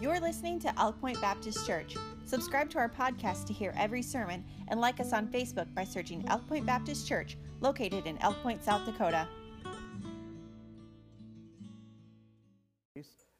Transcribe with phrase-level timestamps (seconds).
[0.00, 1.94] You're listening to Elk Point Baptist Church.
[2.24, 6.24] Subscribe to our podcast to hear every sermon and like us on Facebook by searching
[6.28, 9.28] Elk Point Baptist Church, located in Elk Point, South Dakota.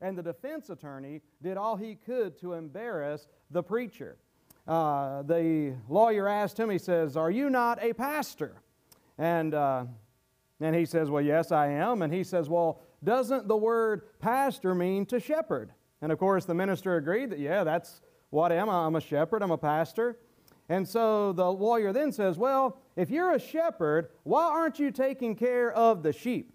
[0.02, 4.18] And the defense attorney did all he could to embarrass the preacher.
[4.68, 8.60] Uh, the lawyer asked him, he says, Are you not a pastor?
[9.16, 9.86] And, uh,
[10.60, 12.02] and he says, Well, yes, I am.
[12.02, 15.72] And he says, Well, doesn't the word pastor mean to shepherd?
[16.02, 18.00] And of course, the minister agreed that, yeah, that's
[18.30, 18.68] what I am.
[18.68, 20.16] I'm a shepherd, I'm a pastor.
[20.68, 25.34] And so the lawyer then says, Well, if you're a shepherd, why aren't you taking
[25.34, 26.54] care of the sheep?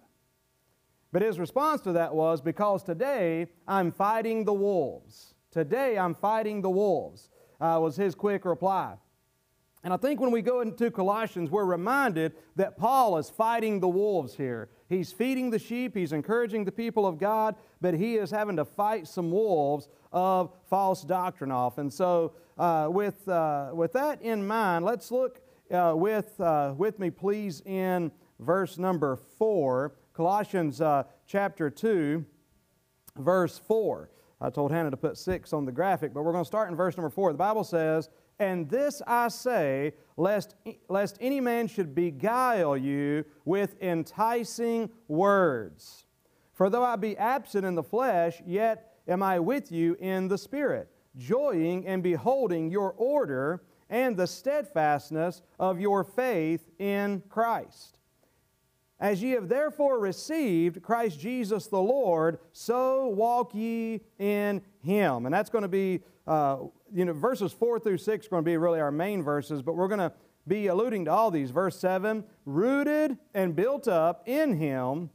[1.11, 5.33] But his response to that was, Because today I'm fighting the wolves.
[5.51, 8.95] Today I'm fighting the wolves, uh, was his quick reply.
[9.83, 13.87] And I think when we go into Colossians, we're reminded that Paul is fighting the
[13.87, 14.69] wolves here.
[14.87, 18.65] He's feeding the sheep, he's encouraging the people of God, but he is having to
[18.65, 21.77] fight some wolves of false doctrine off.
[21.77, 26.99] And so, uh, with, uh, with that in mind, let's look uh, with, uh, with
[26.99, 32.23] me, please, in verse number 4, Colossians uh, chapter 2,
[33.17, 34.09] verse 4.
[34.39, 36.75] I told Hannah to put 6 on the graphic, but we're going to start in
[36.75, 37.31] verse number 4.
[37.31, 40.55] The Bible says, and this I say, lest,
[40.89, 46.05] lest any man should beguile you with enticing words.
[46.53, 50.37] For though I be absent in the flesh, yet am I with you in the
[50.37, 57.99] Spirit, joying and beholding your order and the steadfastness of your faith in Christ.
[58.99, 65.25] As ye have therefore received Christ Jesus the Lord, so walk ye in him.
[65.25, 66.59] And that's going to be uh,
[66.95, 69.75] you know, verses 4 through 6 are going to be really our main verses, but
[69.75, 70.13] we're going to
[70.47, 71.51] be alluding to all these.
[71.51, 75.09] Verse 7 rooted and built up in Him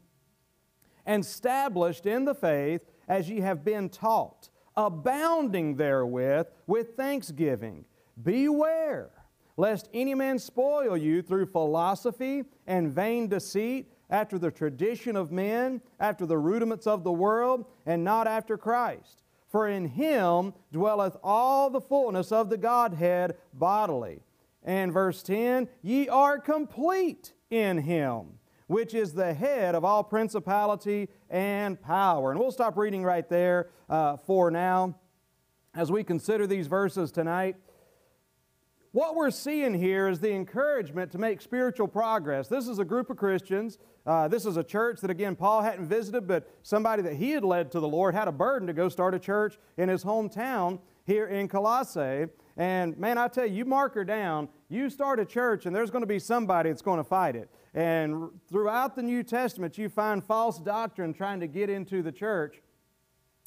[1.07, 7.87] and established in the faith as ye have been taught, abounding therewith with thanksgiving.
[8.23, 9.11] Beware
[9.57, 15.81] lest any man spoil you through philosophy and vain deceit, after the tradition of men,
[16.01, 19.20] after the rudiments of the world, and not after Christ.
[19.51, 24.23] For in him dwelleth all the fullness of the Godhead bodily.
[24.63, 31.09] And verse 10 Ye are complete in him, which is the head of all principality
[31.29, 32.31] and power.
[32.31, 34.95] And we'll stop reading right there uh, for now
[35.75, 37.57] as we consider these verses tonight.
[38.93, 42.47] What we're seeing here is the encouragement to make spiritual progress.
[42.47, 43.79] This is a group of Christians.
[44.11, 47.45] Uh, this is a church that, again, Paul hadn't visited, but somebody that he had
[47.45, 50.81] led to the Lord had a burden to go start a church in his hometown
[51.07, 52.27] here in Colossae.
[52.57, 55.93] And man, I tell you, you mark her down, you start a church, and there's
[55.93, 57.51] going to be somebody that's going to fight it.
[57.73, 62.61] And throughout the New Testament, you find false doctrine trying to get into the church,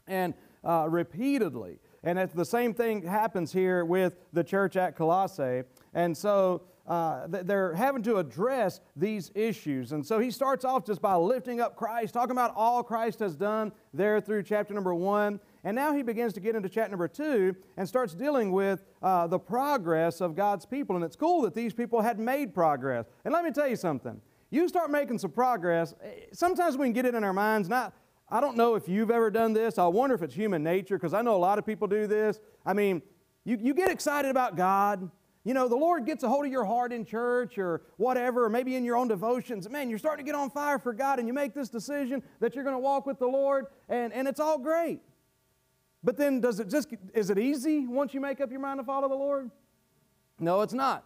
[0.07, 1.79] and uh, repeatedly.
[2.03, 5.63] And the same thing happens here with the church at Colossae.
[5.93, 9.93] And so uh, they're having to address these issues.
[9.93, 13.35] And so he starts off just by lifting up Christ, talking about all Christ has
[13.35, 15.39] done there through chapter number one.
[15.63, 19.27] And now he begins to get into chapter number two and starts dealing with uh,
[19.27, 20.97] the progress of God's people.
[20.97, 23.05] And it's cool that these people had made progress.
[23.23, 24.19] And let me tell you something.
[24.49, 27.93] You start making some progress, eh, sometimes we can get it in our minds, not,
[28.29, 29.77] I don't know if you've ever done this.
[29.77, 32.39] I wonder if it's human nature because I know a lot of people do this.
[32.65, 33.01] I mean,
[33.45, 35.09] you, you get excited about God.
[35.43, 38.49] You know, the Lord gets a hold of your heart in church or whatever, or
[38.49, 39.69] maybe in your own devotions.
[39.69, 42.55] Man, you're starting to get on fire for God and you make this decision that
[42.55, 45.01] you're going to walk with the Lord and, and it's all great.
[46.03, 48.83] But then does it just, is it easy once you make up your mind to
[48.85, 49.51] follow the Lord?
[50.39, 51.05] No, it's not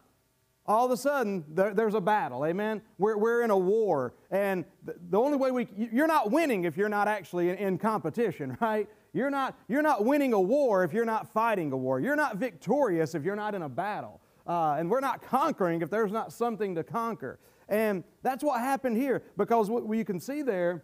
[0.67, 4.65] all of a sudden there, there's a battle amen we're, we're in a war and
[4.83, 8.89] the, only way we you're not winning if you're not actually in, in, competition right
[9.13, 12.37] you're not you're not winning a war if you're not fighting a war you're not
[12.37, 16.33] victorious if you're not in a battle uh, and we're not conquering if there's not
[16.33, 20.83] something to conquer and that's what happened here because what you can see there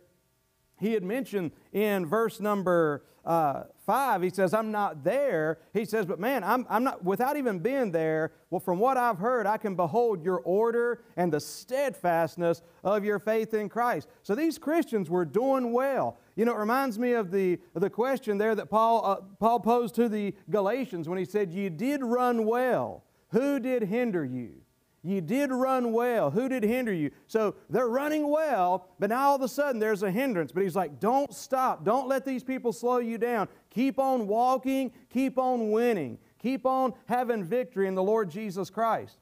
[0.80, 5.60] he had mentioned in verse number uh, 5, he says, I'm not there.
[5.74, 9.18] He says, but man, I'm, I'm not, without even being there, well, from what I've
[9.18, 14.10] heard, I can behold your order and the steadfastness of your faith in Christ.
[14.24, 16.18] So these Christians were doing well.
[16.36, 19.96] You know, it reminds me of the, the question there that Paul, uh, Paul posed
[19.96, 23.04] to the Galatians when he said, You did run well.
[23.34, 24.62] Who did hinder you?
[25.06, 26.32] You did run well.
[26.32, 27.12] Who did hinder you?
[27.28, 30.54] So they're running well, but now all of a sudden there's a hindrance.
[30.54, 31.84] But he's like, don't stop.
[31.84, 33.50] Don't let these people slow you down.
[33.70, 34.94] Keep on walking.
[35.10, 36.20] Keep on winning.
[36.40, 39.18] Keep on having victory in the Lord Jesus Christ.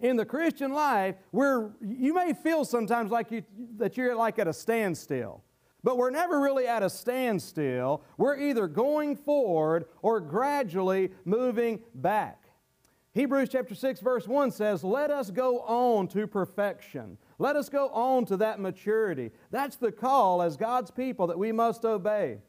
[0.00, 3.42] In the Christian life, where you may feel sometimes like you,
[3.78, 5.42] that you're like at a standstill.
[5.82, 8.02] but we're never really at a standstill.
[8.16, 12.47] We're either going forward or gradually moving back.
[13.12, 17.18] Hebrews chapter 6 verse 1 says, "Let us go on to perfection.
[17.38, 21.52] Let us go on to that maturity." That's the call as God's people that we
[21.52, 22.40] must obey.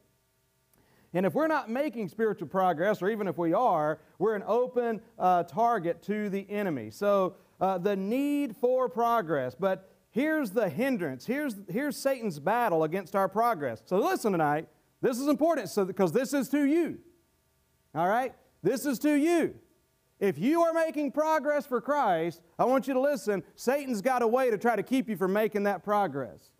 [1.13, 5.01] And if we're not making spiritual progress, or even if we are, we're an open
[5.17, 6.91] uh, target to the enemy.
[6.91, 9.55] So uh, the need for progress.
[9.59, 11.25] But here's the hindrance.
[11.25, 13.81] Here's, here's Satan's battle against our progress.
[13.85, 14.67] So listen tonight.
[15.01, 16.99] This is important so, because this is to you.
[17.95, 18.33] All right?
[18.61, 19.55] This is to you.
[20.19, 23.43] If you are making progress for Christ, I want you to listen.
[23.55, 26.51] Satan's got a way to try to keep you from making that progress.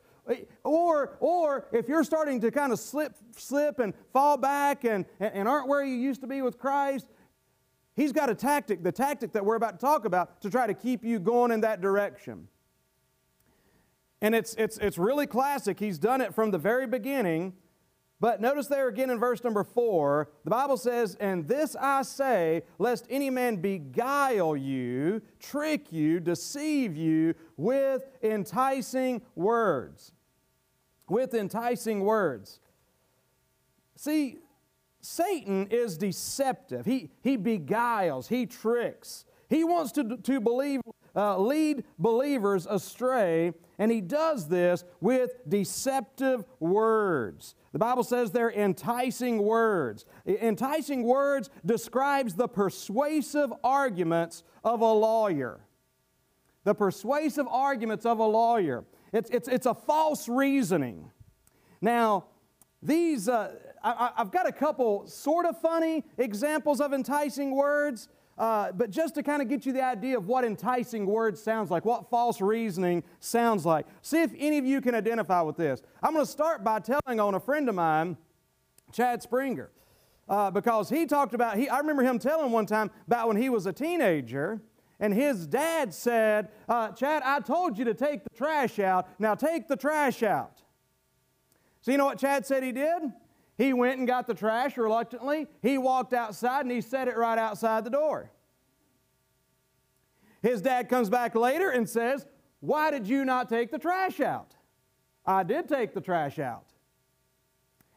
[0.63, 5.47] Or, or if you're starting to kind of slip, slip and fall back and, and
[5.47, 7.07] aren't where you used to be with Christ,
[7.95, 10.73] he's got a tactic, the tactic that we're about to talk about, to try to
[10.73, 12.47] keep you going in that direction.
[14.21, 15.79] And it's, it's, it's really classic.
[15.79, 17.53] He's done it from the very beginning.
[18.21, 22.63] But notice there again in verse number four, the Bible says, And this I say,
[22.77, 30.11] lest any man beguile you, trick you, deceive you with enticing words
[31.09, 32.59] with enticing words.
[33.95, 34.37] See,
[35.01, 36.85] Satan is deceptive.
[36.85, 39.25] He, he beguiles, he tricks.
[39.49, 40.81] He wants to, to believe,
[41.15, 47.55] uh, lead believers astray, and he does this with deceptive words.
[47.71, 50.05] The Bible says they're enticing words.
[50.25, 55.59] Enticing words describes the persuasive arguments of a lawyer.
[56.63, 58.85] The persuasive arguments of a lawyer.
[59.13, 61.11] It's, it's, it's a false reasoning.
[61.81, 62.25] Now,
[62.81, 68.71] these, uh, I, have got a couple sort of funny examples of enticing words, uh,
[68.71, 71.83] but just to kind of get you the idea of what enticing words sounds like,
[71.83, 73.85] what false reasoning sounds like.
[74.01, 75.81] See if any of you can identify with this.
[76.01, 78.17] I'm going to start by telling on a friend of mine,
[78.93, 79.69] Chad Springer,
[80.29, 83.49] uh, because he talked about, he, I remember him telling one time about when he
[83.49, 84.61] was a teenager
[85.01, 89.07] and his dad said, uh, Chad, I told you to take the trash out.
[89.19, 90.61] Now take the trash out.
[91.81, 93.01] So, you know what Chad said he did?
[93.59, 95.45] He went and got the trash reluctantly.
[95.61, 98.31] He walked outside and he set it right outside the door.
[100.41, 102.25] His dad comes back later and says,
[102.59, 104.55] Why did you not take the trash out?
[105.23, 106.65] I did take the trash out.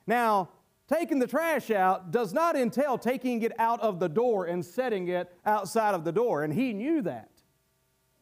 [0.06, 0.50] Now,
[0.92, 5.08] Taking the trash out does not entail taking it out of the door and setting
[5.08, 7.30] it outside of the door, and he knew that.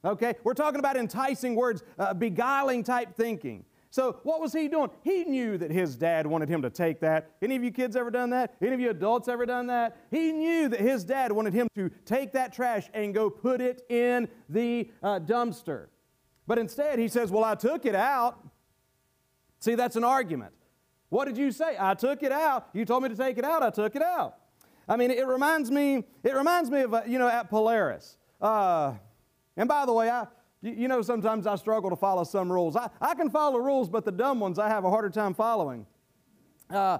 [0.04, 0.34] Okay?
[0.44, 3.64] We're talking about enticing words, uh, beguiling type thinking.
[3.92, 4.88] So, what was he doing?
[5.02, 7.32] He knew that his dad wanted him to take that.
[7.42, 8.54] Any of you kids ever done that?
[8.62, 9.96] Any of you adults ever done that?
[10.12, 13.82] He knew that his dad wanted him to take that trash and go put it
[13.88, 15.88] in the uh, dumpster.
[16.46, 18.38] But instead, he says, Well, I took it out.
[19.58, 20.52] See, that's an argument.
[21.08, 21.76] What did you say?
[21.78, 22.69] I took it out.
[22.72, 23.64] You told me to take it out.
[23.64, 24.37] I took it out.
[24.88, 26.04] I mean, it reminds me.
[26.22, 28.16] It reminds me of uh, you know at Polaris.
[28.40, 28.94] Uh,
[29.56, 30.26] and by the way, I
[30.62, 32.76] you know sometimes I struggle to follow some rules.
[32.76, 35.86] I, I can follow rules, but the dumb ones I have a harder time following.
[36.68, 36.98] Uh,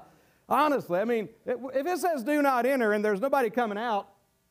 [0.49, 4.09] honestly, I mean, if it says do not enter and there's nobody coming out,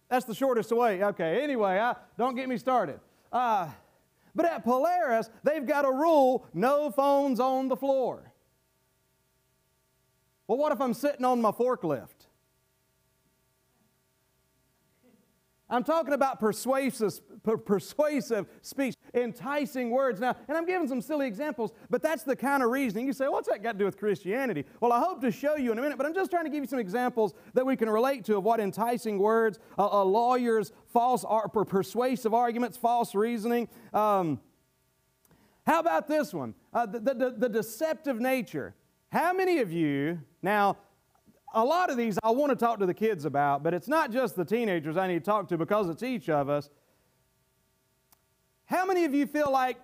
[0.10, 1.04] that's the shortest way.
[1.04, 1.44] Okay.
[1.44, 3.00] Anyway, I, don't get me started.
[3.32, 3.70] Uh,
[4.36, 8.32] but at Polaris, they've got a rule: no phones on the floor.
[10.48, 12.08] Well, what if I'm sitting on my forklift?
[15.70, 17.20] I'm talking about persuasive,
[17.66, 20.20] persuasive speech, enticing words.
[20.20, 23.08] Now, and I'm giving some silly examples, but that's the kind of reasoning.
[23.08, 24.66] You say, what's that got to do with Christianity?
[24.80, 26.64] Well, I hope to show you in a minute, but I'm just trying to give
[26.64, 30.72] you some examples that we can relate to of what enticing words, a, a lawyer's
[30.88, 33.68] false, or persuasive arguments, false reasoning.
[33.94, 34.40] Um,
[35.66, 36.56] how about this one?
[36.74, 38.76] Uh, the, the, the deceptive nature.
[39.12, 40.78] How many of you, now,
[41.54, 44.12] a lot of these I want to talk to the kids about, but it's not
[44.12, 46.70] just the teenagers I need to talk to because it's each of us.
[48.70, 49.78] How many of you feel like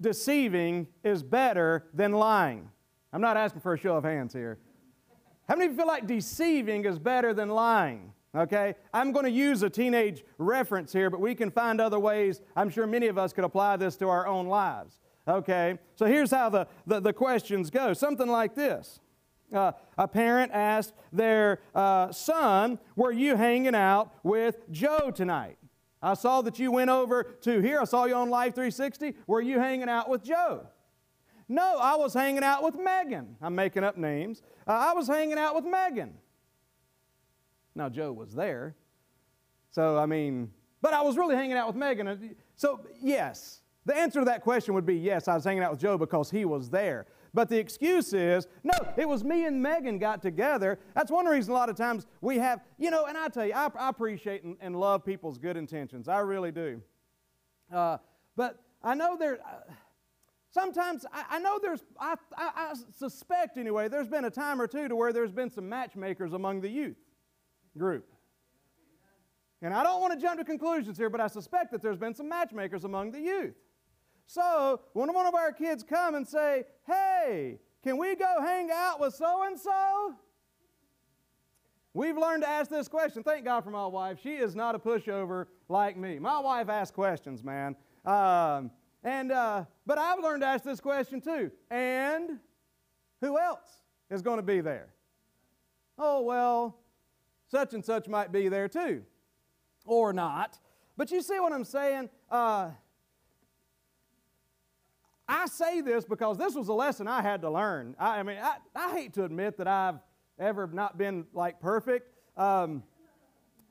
[0.00, 2.68] deceiving is better than lying?
[3.12, 4.58] I'm not asking for a show of hands here.
[5.48, 8.12] How many of you feel like deceiving is better than lying?
[8.34, 8.74] Okay?
[8.92, 12.40] I'm going to use a teenage reference here, but we can find other ways.
[12.56, 14.98] I'm sure many of us could apply this to our own lives.
[15.28, 18.98] Okay, so here's how the, the, the questions go something like this.
[19.54, 25.58] Uh, a parent asked their uh, son, Were you hanging out with Joe tonight?
[26.02, 27.80] I saw that you went over to here.
[27.80, 29.14] I saw you on Life 360.
[29.26, 30.66] Were you hanging out with Joe?
[31.48, 33.36] No, I was hanging out with Megan.
[33.40, 34.42] I'm making up names.
[34.66, 36.14] Uh, I was hanging out with Megan.
[37.74, 38.74] Now, Joe was there.
[39.70, 42.36] So, I mean, but I was really hanging out with Megan.
[42.56, 45.80] So, yes, the answer to that question would be yes, I was hanging out with
[45.80, 47.06] Joe because he was there.
[47.34, 50.78] But the excuse is, no, it was me and Megan got together.
[50.94, 53.54] That's one reason a lot of times we have, you know, and I tell you,
[53.54, 56.08] I, I appreciate and, and, love people's good intentions.
[56.08, 56.82] I really do.
[57.72, 57.96] Uh,
[58.36, 59.72] but I know there, uh,
[60.50, 64.66] sometimes, I, I, know there's, I, I, I suspect anyway, there's been a time or
[64.66, 66.98] two to where there's been some matchmakers among the youth
[67.78, 68.12] group.
[69.62, 72.14] And I don't want to jump to conclusions here, but I suspect that there's been
[72.14, 73.54] some matchmakers among the youth.
[74.32, 78.98] So when one of our kids come and say, hey, can we go hang out
[78.98, 80.14] with so and so?
[81.92, 83.22] We've learned to ask this question.
[83.22, 84.20] Thank God for my wife.
[84.22, 86.18] She is not a pushover like me.
[86.18, 87.76] My wife asks questions, man.
[88.06, 88.70] Um,
[89.04, 91.50] and uh, but I've learned to ask this question too.
[91.70, 92.38] And
[93.20, 94.94] who else is going to be there?
[95.98, 96.78] Oh well,
[97.50, 99.02] such and such might be there too
[99.84, 100.58] or not.
[100.96, 102.08] But you see what I'm saying?
[102.30, 102.70] Uh,
[105.32, 107.96] I say this because this was a lesson I had to learn.
[107.98, 109.98] I, I mean, I, I, hate to admit that I've
[110.38, 112.82] ever not been like perfect, um,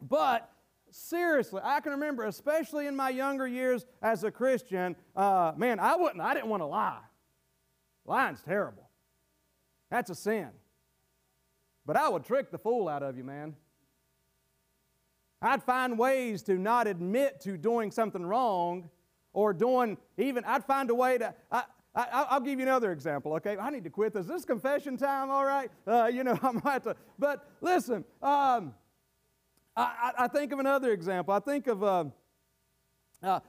[0.01, 0.50] but
[0.89, 5.96] seriously, I can remember, especially in my younger years as a Christian, uh, man, I
[5.96, 7.01] wouldn't, I didn't want to lie.
[8.06, 8.89] Lying's terrible.
[9.91, 10.50] That's a sin.
[11.86, 13.56] But I would trick the fool out of you, man.
[15.44, 18.89] I'd find ways to not admit to doing something wrong
[19.33, 21.63] or doing even, I'd find a way to, I,
[21.95, 23.57] I, will give you another example, okay?
[23.57, 24.23] I need to quit this.
[24.23, 25.69] Is this confession time, all right?
[25.88, 28.73] Uh, you know, I might have to, but listen, um,
[29.75, 31.33] I, I, think of another example.
[31.33, 32.05] I think of, uh,
[33.23, 33.39] uh,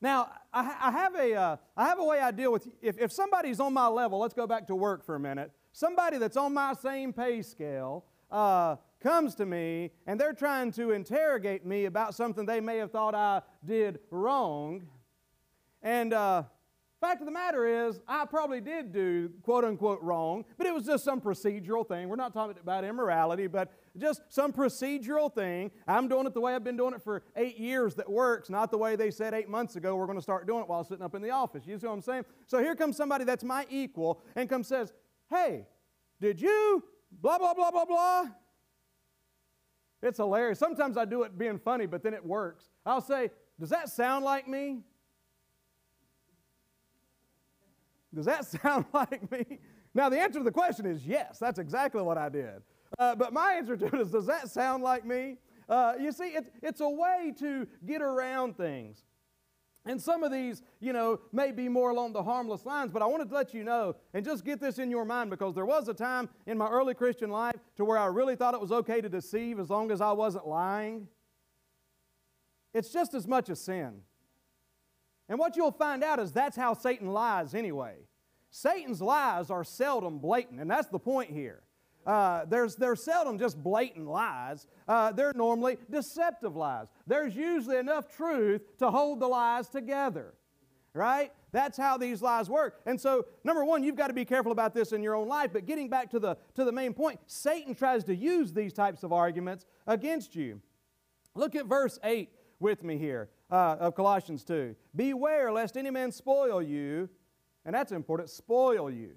[0.00, 3.12] now, I, I, have a, uh, I have a way I deal with, if, if
[3.12, 5.50] somebody's on my level, let's go back to work for a minute.
[5.72, 10.90] Somebody that's on my same pay scale, uh, comes to me and they're trying to
[10.90, 14.86] interrogate me about something they may have thought I did wrong.
[15.82, 16.44] And uh,
[17.00, 20.84] fact of the matter is, I probably did do quote unquote wrong, but it was
[20.84, 22.08] just some procedural thing.
[22.08, 25.70] We're not talking about immorality, but just some procedural thing.
[25.86, 28.70] I'm doing it the way I've been doing it for eight years that works, not
[28.70, 31.04] the way they said eight months ago we're going to start doing it while sitting
[31.04, 31.64] up in the office.
[31.66, 32.24] You see what I'm saying?
[32.46, 34.92] So here comes somebody that's my equal and comes says,
[35.30, 35.66] Hey,
[36.20, 36.82] did you
[37.12, 38.26] blah, blah, blah, blah, blah?
[40.02, 40.58] It's hilarious.
[40.58, 42.70] Sometimes I do it being funny, but then it works.
[42.86, 44.82] I'll say, Does that sound like me?
[48.14, 49.58] Does that sound like me?
[49.94, 52.62] Now, the answer to the question is yes, that's exactly what I did.
[52.98, 55.36] Uh, but my answer to it is, Does that sound like me?
[55.68, 59.04] Uh, you see, it's, it's a way to get around things.
[59.84, 63.06] And some of these, you know, may be more along the harmless lines, but I
[63.06, 65.88] wanted to let you know and just get this in your mind because there was
[65.88, 69.00] a time in my early Christian life to where I really thought it was okay
[69.00, 71.08] to deceive as long as I wasn't lying.
[72.74, 74.02] It's just as much a sin.
[75.28, 77.96] And what you'll find out is that's how Satan lies anyway.
[78.50, 81.62] Satan's lies are seldom blatant, and that's the point here.
[82.06, 84.66] Uh, there's, they're seldom just blatant lies.
[84.86, 86.86] Uh, they're normally deceptive lies.
[87.06, 90.32] There's usually enough truth to hold the lies together,
[90.94, 91.30] right?
[91.52, 92.80] That's how these lies work.
[92.86, 95.50] And so, number one, you've got to be careful about this in your own life.
[95.52, 99.02] But getting back to the, to the main point, Satan tries to use these types
[99.02, 100.62] of arguments against you.
[101.34, 104.74] Look at verse 8 with me here uh, of Colossians 2.
[104.94, 107.08] Beware lest any man spoil you,
[107.64, 109.12] and that's important, spoil you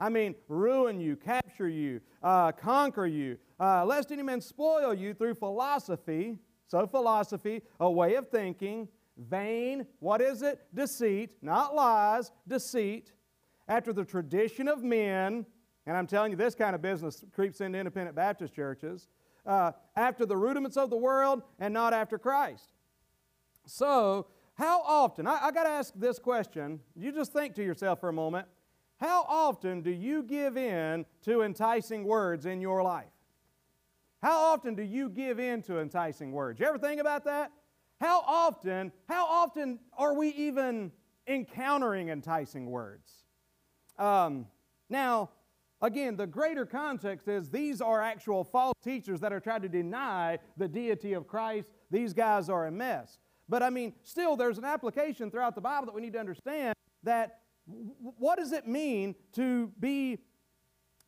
[0.00, 5.12] I mean, ruin you, capture you, uh, conquer you, uh, lest any man spoil you
[5.12, 6.38] through philosophy.
[6.68, 10.60] So, philosophy, a way of thinking, vain, what is it?
[10.72, 13.12] Deceit, not lies, deceit,
[13.66, 15.44] after the tradition of men.
[15.86, 19.08] And I'm telling you, this kind of business creeps into independent Baptist churches.
[19.44, 22.74] Uh, after the rudiments of the world and not after Christ.
[23.68, 26.80] So, how often, I, I got to ask this question.
[26.96, 28.48] You just think to yourself for a moment
[28.98, 33.12] how often do you give in to enticing words in your life?
[34.22, 36.58] How often do you give in to enticing words?
[36.58, 37.52] You ever think about that?
[38.00, 40.90] How often, how often are we even
[41.28, 43.22] encountering enticing words?
[43.98, 44.46] Um,
[44.88, 45.30] now,
[45.80, 50.38] again, the greater context is these are actual false teachers that are trying to deny
[50.56, 51.68] the deity of Christ.
[51.90, 53.18] These guys are a mess.
[53.48, 56.74] But I mean, still, there's an application throughout the Bible that we need to understand
[57.02, 60.18] that what does it mean to be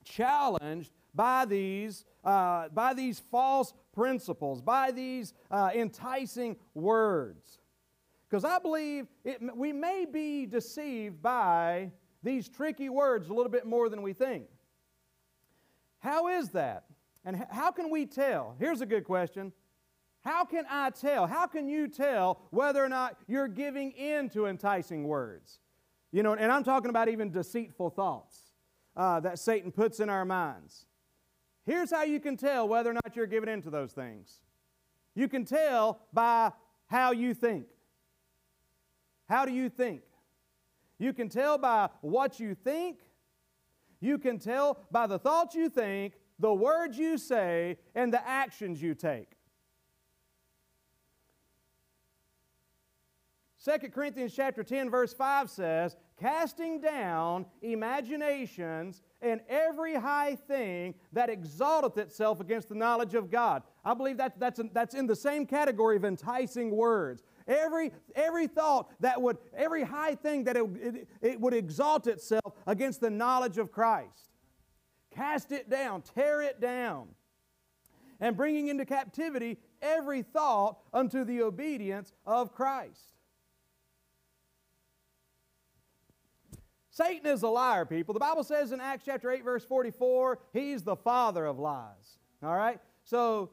[0.05, 7.59] challenged by these, uh, by these false principles, by these uh, enticing words?
[8.29, 11.91] Because I believe it, we may be deceived by
[12.23, 14.47] these tricky words a little bit more than we think.
[15.99, 16.85] How is that?
[17.25, 18.55] And how can we tell?
[18.59, 19.53] Here's a good question.
[20.23, 21.27] How can I tell?
[21.27, 25.61] How can you tell whether or not you're giving in to enticing words?
[26.13, 28.53] You know, and I'm talking about even deceitful thoughts.
[28.97, 30.87] uh, that Satan puts in our minds.
[31.65, 34.43] Here's how you can tell whether or not you're giving in to those things.
[35.15, 36.53] You can tell by
[36.87, 37.67] how you think.
[39.29, 40.03] How do you think?
[40.99, 42.99] You can tell by what you think.
[44.01, 48.83] You can tell by the thoughts you think, the words you say, and the actions
[48.83, 49.29] you take.
[53.63, 61.29] 2 Corinthians chapter 10 verse 5 says, casting down imaginations and every high thing that
[61.29, 63.63] exalteth itself against the knowledge of God.
[63.85, 67.23] I believe that, that's, that's in the same category of enticing words.
[67.47, 72.55] Every, every thought that would, every high thing that it, it, it would exalt itself
[72.67, 74.31] against the knowledge of Christ.
[75.15, 77.09] Cast it down, tear it down.
[78.21, 83.20] And bringing into captivity every thought unto the obedience of Christ.
[87.01, 88.13] Satan is a liar, people.
[88.13, 92.19] The Bible says in Acts chapter 8, verse 44, he's the father of lies.
[92.43, 92.79] All right?
[93.05, 93.51] So,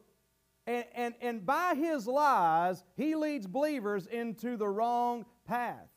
[0.66, 5.88] and, and, and by his lies, he leads believers into the wrong path.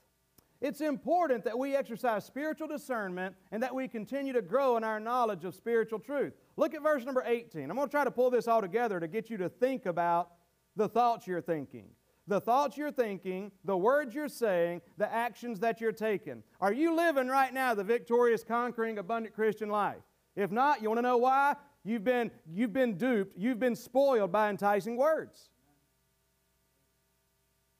[0.61, 5.00] It's important that we exercise spiritual discernment and that we continue to grow in our
[5.00, 6.35] knowledge of spiritual truth.
[6.57, 7.69] Look at verse number 18.
[7.69, 10.30] I'm going to try to pull this all together to get you to think about
[10.76, 11.88] the thoughts you're thinking
[12.31, 16.45] the thoughts you're thinking, the words you're saying, the actions that you're taking.
[16.61, 19.99] Are you living right now the victorious, conquering, abundant Christian life?
[20.37, 21.57] If not, you want to know why?
[21.83, 25.51] You've been, you've been duped, you've been spoiled by enticing words.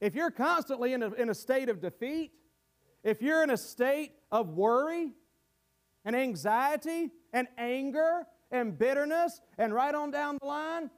[0.01, 2.33] If you're constantly in a, in a state of defeat,
[3.05, 5.13] if you're in a state of worry
[6.05, 10.91] and anxiety and anger and bitterness and right on down the line,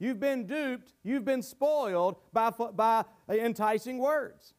[0.00, 4.54] You've been duped, you've been spoiled by, by enticing words.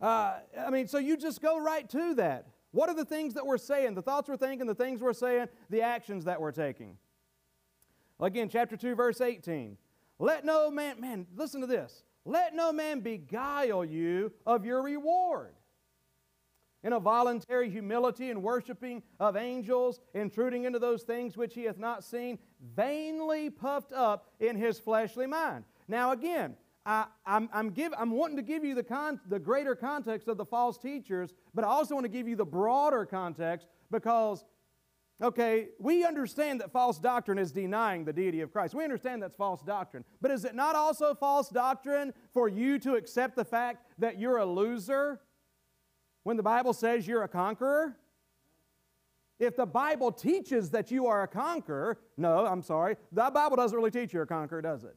[0.00, 2.46] Uh, I mean, so you just go right to that.
[2.70, 5.48] What are the things that we're saying, the thoughts we're thinking, the things we're saying,
[5.68, 6.96] the actions that we're taking?
[8.20, 9.76] Again, chapter 2, verse 18.
[10.20, 12.04] Let no man, man, listen to this.
[12.24, 15.54] Let no man beguile you of your reward
[16.84, 21.78] in a voluntary humility and worshiping of angels, intruding into those things which he hath
[21.78, 22.38] not seen,
[22.74, 25.64] vainly puffed up in his fleshly mind.
[25.88, 29.74] Now, again, I, am I'm, give, I'm wanting to give you the, con, the greater
[29.76, 33.68] context of the false teachers, but I also want to give you the broader context
[33.90, 34.44] because,
[35.22, 38.74] okay, we understand that false doctrine is denying the deity of Christ.
[38.74, 40.04] We understand that's false doctrine.
[40.20, 44.38] But is it not also false doctrine for you to accept the fact that you're
[44.38, 45.20] a loser?
[46.22, 47.96] When the Bible says you're a conqueror?
[49.38, 53.76] If the Bible teaches that you are a conqueror, no, I'm sorry, the Bible doesn't
[53.76, 54.96] really teach you're a conqueror, does it?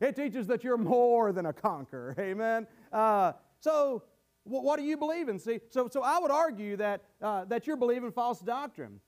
[0.00, 2.14] It teaches that you're more than a conqueror.
[2.18, 2.66] Amen.
[2.92, 4.02] Uh, so,
[4.44, 5.38] what do you believe in?
[5.38, 9.00] See, so, so I would argue that uh, that you're believing false doctrine,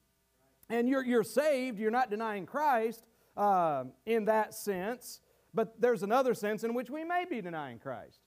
[0.70, 1.80] and you're you're saved.
[1.80, 3.04] You're not denying Christ
[3.36, 5.20] uh, in that sense,
[5.52, 8.20] but there's another sense in which we may be denying Christ.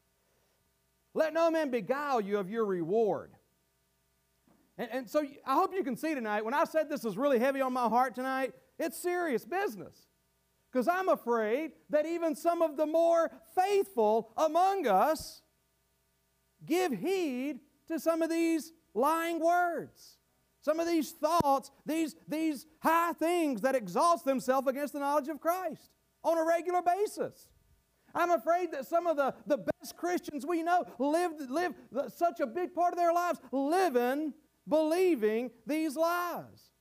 [1.18, 3.32] Let no man beguile you of your reward.
[4.78, 7.40] And, and, so I hope you can see tonight, when I said this is really
[7.40, 9.98] heavy on my heart tonight, it's serious business.
[10.72, 15.42] Because I'm afraid that even some of the more faithful among us
[16.64, 20.18] give heed to some of these lying words,
[20.62, 25.42] some of these thoughts, these, these high things that exhaust themselves against the knowledge of
[25.42, 25.90] Christ
[26.24, 27.50] on a regular basis.
[28.18, 31.74] I'm afraid that some of the, the best Christians we know live, live
[32.14, 34.34] such a big part of their lives living,
[34.68, 36.72] believing these lies.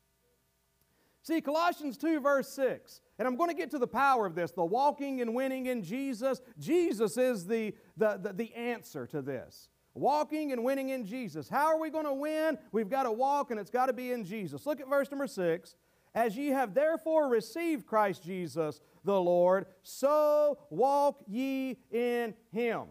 [1.22, 4.53] See, Colossians 2, verse 6, and I'm going to get to the power of this
[4.53, 6.40] the walking and winning in Jesus.
[6.59, 9.68] Jesus is the, the, the, the answer to this.
[9.94, 11.49] Walking and winning in Jesus.
[11.49, 12.59] How are we going to win?
[12.70, 14.66] We've got to walk, and it's got to be in Jesus.
[14.66, 15.75] Look at verse number 6.
[16.16, 22.87] As ye have therefore received Christ Jesus the Lord, so walk ye in him.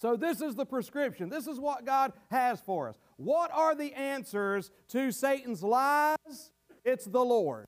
[0.00, 1.28] So, this is the prescription.
[1.28, 2.96] This is what God has for us.
[3.18, 6.50] What are the answers to Satan's lies?
[6.84, 7.66] It's the Lord.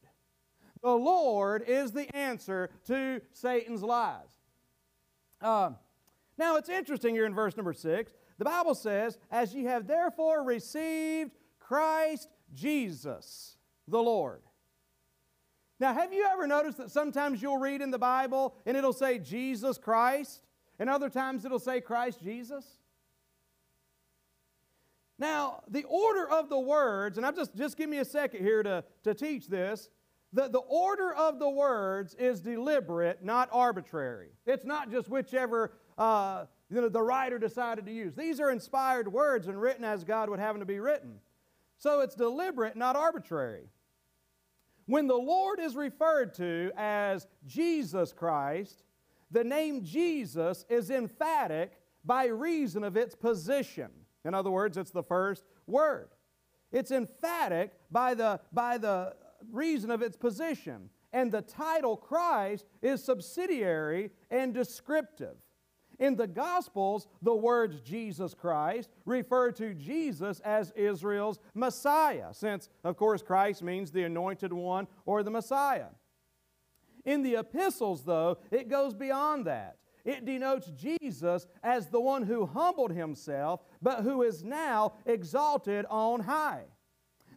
[0.83, 4.40] The Lord is the answer to Satan's lies.
[5.42, 5.72] Uh,
[6.38, 8.14] now, it's interesting here in verse number six.
[8.38, 14.40] The Bible says, As ye have therefore received Christ Jesus the Lord.
[15.85, 19.18] Now, have you ever noticed that sometimes you'll read in the Bible and it'll say
[19.18, 20.40] Jesus Christ,
[20.79, 22.64] and other times it'll say Christ Jesus?
[25.18, 28.62] Now, the order of the words, and I'm just, just give me a second here
[28.62, 29.90] to, to teach this.
[30.33, 34.31] The, the order of the words is deliberate, not arbitrary.
[34.47, 38.14] It's not just whichever uh, you know, the writer decided to use.
[38.14, 41.16] These are inspired words and written as God would have them to be written.
[41.77, 43.68] So it's deliberate, not arbitrary.
[44.87, 48.85] When the Lord is referred to as Jesus Christ,
[49.31, 51.73] the name Jesus is emphatic
[52.05, 53.90] by reason of its position.
[54.25, 56.09] In other words, it's the first word.
[56.70, 59.14] It's emphatic by the, by the
[59.51, 60.90] reason of its position.
[61.12, 65.37] And the title Christ is subsidiary and descriptive.
[65.98, 72.96] In the Gospels, the words Jesus Christ refer to Jesus as Israel's Messiah, since, of
[72.96, 75.88] course, Christ means the anointed one or the Messiah.
[77.04, 79.76] In the epistles, though, it goes beyond that.
[80.04, 86.20] It denotes Jesus as the one who humbled himself, but who is now exalted on
[86.20, 86.64] high,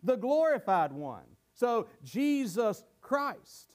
[0.04, 1.24] the glorified one.
[1.54, 3.74] So, Jesus Christ.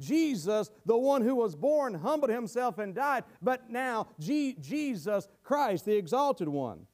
[0.00, 5.84] Jesus, the one who was born, humbled himself and died, but now G- Jesus Christ,
[5.84, 6.86] the exalted one.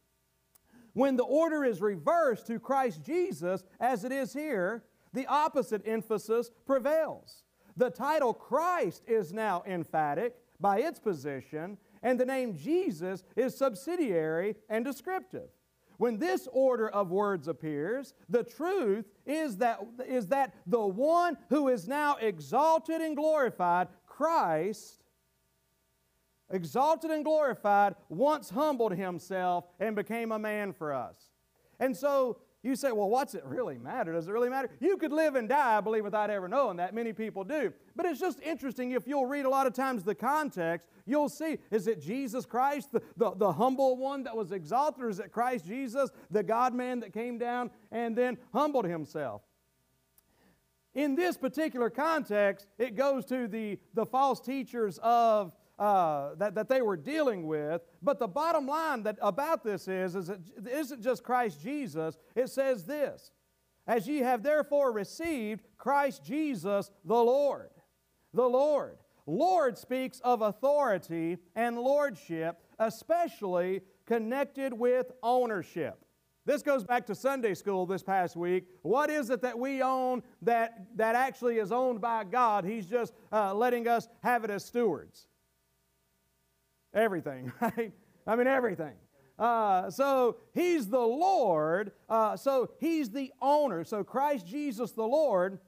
[0.92, 6.50] When the order is reversed to Christ Jesus, as it is here, the opposite emphasis
[6.66, 7.42] prevails.
[7.76, 14.56] The title Christ is now emphatic by its position, and the name Jesus is subsidiary
[14.68, 15.50] and descriptive.
[15.98, 21.68] When this order of words appears, the truth is that, is that the one who
[21.68, 25.02] is now exalted and glorified, Christ,
[26.50, 31.16] exalted and glorified, once humbled himself and became a man for us.
[31.80, 34.12] And so you say, well, what's it really matter?
[34.12, 34.68] Does it really matter?
[34.80, 36.94] You could live and die, I believe, without ever knowing that.
[36.94, 37.72] Many people do.
[37.94, 41.58] But it's just interesting if you'll read a lot of times the context, you'll see
[41.70, 45.30] is it Jesus Christ, the, the, the humble one that was exalted, or is it
[45.32, 49.42] Christ Jesus, the God man that came down and then humbled himself?
[50.94, 56.68] In this particular context, it goes to the, the false teachers of uh, that, that
[56.68, 57.82] they were dealing with.
[58.02, 62.16] But the bottom line that, about this is, is it isn't just Christ Jesus.
[62.34, 63.30] It says this
[63.86, 67.70] As ye have therefore received Christ Jesus the Lord.
[68.32, 68.98] The Lord.
[69.26, 76.04] Lord speaks of authority and lordship, especially connected with ownership.
[76.44, 78.68] This goes back to Sunday school this past week.
[78.82, 82.64] What is it that we own that, that actually is owned by God?
[82.64, 85.26] He's just uh, letting us have it as stewards.
[86.94, 87.92] Everything, right?
[88.26, 88.94] I mean, everything.
[89.38, 91.92] Uh, so he's the Lord.
[92.08, 93.84] Uh, so he's the owner.
[93.84, 95.58] So Christ Jesus the Lord.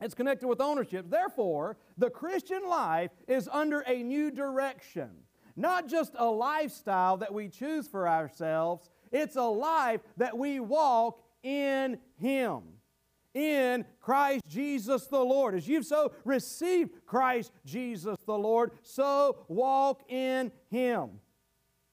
[0.00, 1.08] It's connected with ownership.
[1.08, 5.10] Therefore, the Christian life is under a new direction.
[5.56, 11.22] Not just a lifestyle that we choose for ourselves, it's a life that we walk
[11.42, 12.62] in Him
[13.36, 15.54] in Christ Jesus the Lord.
[15.54, 21.20] As you've so received Christ Jesus the Lord, so walk in Him.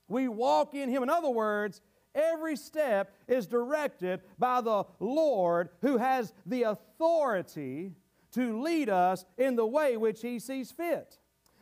[0.08, 1.04] We walk in Him.
[1.04, 1.82] In other words,
[2.16, 7.92] every step is directed by the Lord who has the authority
[8.32, 11.20] to lead us in the way which He sees fit.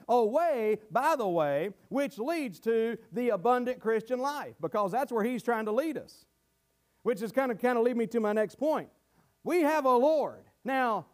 [0.08, 5.24] A way, by the way, which leads to the abundant Christian life, because that's where
[5.24, 6.26] He's trying to lead us.
[7.02, 8.90] Which is kind of kind of lead me to my next point.
[9.44, 10.44] We have a Lord.
[10.64, 11.08] Now,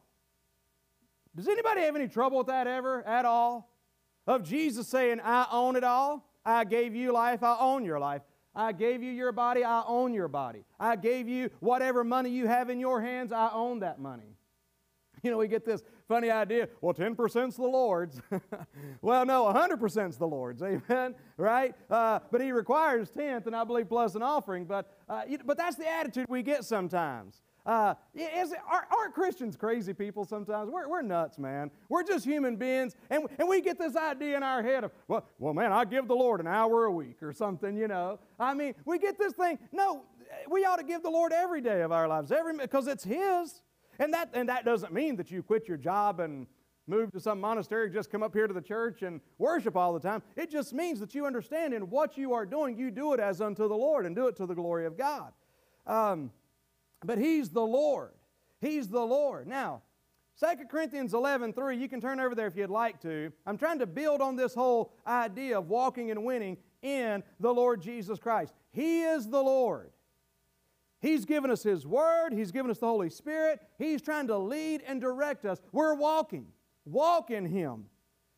[1.35, 3.71] does anybody have any trouble with that ever at all?
[4.25, 6.25] Of Jesus saying, I own it all.
[6.43, 8.21] I gave you life, I own your life.
[8.53, 10.65] I gave you your body, I own your body.
[10.79, 14.23] I gave you whatever money you have in your hands, I own that money.
[15.23, 18.21] You know, we get this funny idea, well, 10% is the Lord's.
[19.01, 20.61] well, no, 100% is the Lord's,
[20.91, 21.73] amen, right?
[21.89, 24.65] Uh, but He requires 10th, and I believe plus an offering.
[24.65, 27.41] But, uh, but that's the attitude we get sometimes.
[27.67, 30.71] Uh, is it, aren't Christians crazy people sometimes?
[30.71, 31.69] We're, we're nuts, man.
[31.89, 35.25] We're just human beings, and, and we get this idea in our head of, well,
[35.38, 38.19] well, man, I give the Lord an hour a week or something, you know.
[38.39, 39.60] I mean, we get this thing.
[39.73, 40.06] No,
[40.49, 43.62] we ought to give the Lord every day of our lives, every because it's His.
[43.99, 46.47] And that, and that doesn't mean that you quit your job and
[46.88, 49.99] move to some monastery, just come up here to the church and worship all the
[49.99, 50.21] time.
[50.38, 53.41] It just means that you understand in what you are doing, you do it as
[53.41, 55.34] unto the Lord and do it to the glory of God.
[55.86, 56.32] Um,
[57.03, 58.13] but He's the Lord.
[58.60, 59.47] He's the Lord.
[59.47, 59.81] Now,
[60.39, 63.31] 2 Corinthians 11, 3, you can turn over there if you'd like to.
[63.45, 67.81] I'm trying to build on this whole idea of walking and winning in the Lord
[67.81, 68.53] Jesus Christ.
[68.71, 69.91] He is the Lord.
[70.99, 73.60] He's given us His Word, He's given us the Holy Spirit.
[73.77, 75.60] He's trying to lead and direct us.
[75.71, 76.47] We're walking.
[76.86, 77.86] Walk in Him.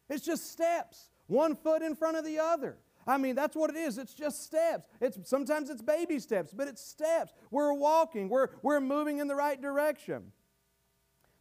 [0.10, 2.78] It's just steps, one foot in front of the other.
[3.10, 3.98] I mean, that's what it is.
[3.98, 4.88] It's just steps.
[5.02, 7.34] It's sometimes it's baby steps, but it's steps.
[7.50, 8.30] We're walking.
[8.30, 10.32] We're, we're moving in the right direction.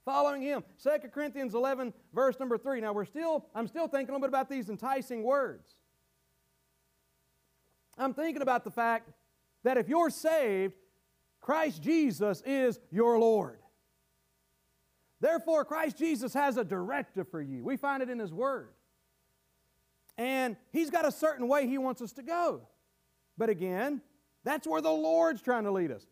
[0.06, 0.64] Following him.
[0.82, 2.80] 2 Corinthians 11, verse number 3.
[2.80, 5.74] Now we're still, I'm still thinking a little bit about these enticing words.
[7.98, 9.10] I'm thinking about the fact
[9.62, 10.72] that if you're saved,
[11.38, 13.58] Christ Jesus is your Lord.
[15.20, 17.62] Therefore, Christ Jesus has a directive for you.
[17.62, 18.70] We find it in His Word.
[20.18, 22.62] And He's got a certain way He wants us to go.
[23.38, 24.02] But again,
[24.44, 26.04] that's where the Lord's trying to lead us.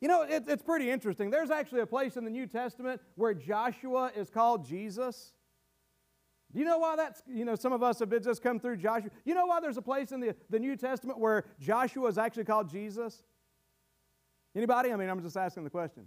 [0.00, 1.30] You know, it, it's pretty interesting.
[1.30, 5.32] There's actually a place in the New Testament where Joshua is called Jesus.
[6.52, 9.10] Do you know why that's, you know, some of us have just come through Joshua.
[9.24, 12.44] You know why there's a place in the, the New Testament where Joshua is actually
[12.44, 13.22] called Jesus?
[14.54, 14.92] Anybody?
[14.92, 16.06] I mean, I'm just asking the question.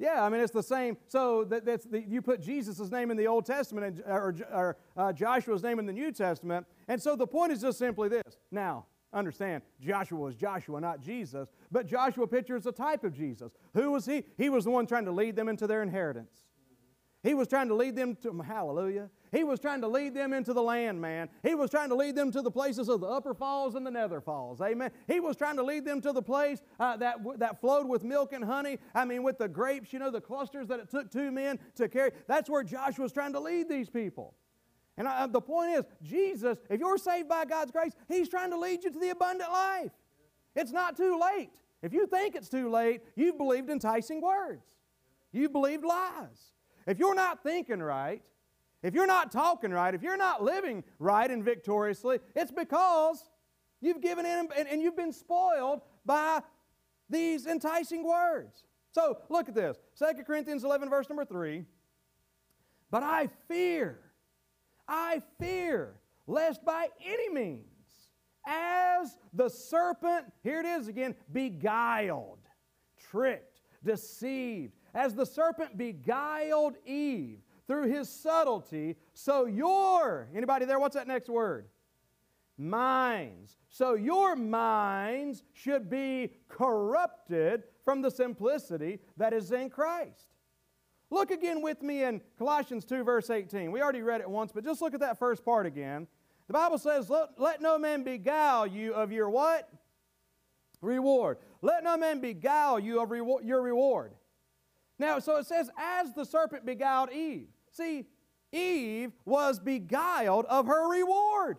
[0.00, 0.96] Yeah, I mean, it's the same.
[1.08, 4.76] So that, that's the, you put Jesus' name in the Old Testament and, or, or
[4.96, 6.66] uh, Joshua's name in the New Testament.
[6.88, 8.38] And so the point is just simply this.
[8.50, 11.50] Now, understand, Joshua was Joshua, not Jesus.
[11.70, 13.52] But Joshua pictures a type of Jesus.
[13.74, 14.24] Who was he?
[14.38, 16.46] He was the one trying to lead them into their inheritance.
[17.22, 19.10] He was trying to lead them to, hallelujah.
[19.32, 21.28] He was trying to lead them into the land, man.
[21.44, 23.90] He was trying to lead them to the places of the upper falls and the
[23.90, 24.60] nether falls.
[24.60, 24.90] Amen.
[25.06, 28.32] He was trying to lead them to the place uh, that, that flowed with milk
[28.32, 28.78] and honey.
[28.94, 31.88] I mean, with the grapes, you know, the clusters that it took two men to
[31.88, 32.10] carry.
[32.26, 34.34] That's where Joshua was trying to lead these people.
[34.96, 38.58] And I, the point is, Jesus, if you're saved by God's grace, He's trying to
[38.58, 39.92] lead you to the abundant life.
[40.56, 41.52] It's not too late.
[41.82, 44.66] If you think it's too late, you've believed enticing words.
[45.32, 46.52] You've believed lies.
[46.86, 48.22] If you're not thinking right,
[48.82, 53.22] if you're not talking right, if you're not living right and victoriously, it's because
[53.80, 56.40] you've given in and, and you've been spoiled by
[57.08, 58.64] these enticing words.
[58.92, 61.64] So look at this 2 Corinthians 11, verse number 3.
[62.90, 64.00] But I fear,
[64.88, 65.94] I fear,
[66.26, 67.64] lest by any means,
[68.46, 72.38] as the serpent, here it is again, beguiled,
[73.10, 77.38] tricked, deceived, as the serpent beguiled Eve
[77.70, 81.66] through his subtlety, so your, anybody there, what's that next word?
[82.58, 83.58] Minds.
[83.68, 90.34] So your minds should be corrupted from the simplicity that is in Christ.
[91.10, 93.70] Look again with me in Colossians 2, verse 18.
[93.70, 96.08] We already read it once, but just look at that first part again.
[96.48, 99.70] The Bible says, Let, let no man beguile you of your what?
[100.82, 101.38] Reward.
[101.62, 103.12] Let no man beguile you of
[103.44, 104.14] your reward.
[104.98, 107.46] Now, so it says, as the serpent beguiled Eve.
[107.70, 108.06] See,
[108.52, 111.58] Eve was beguiled of her reward.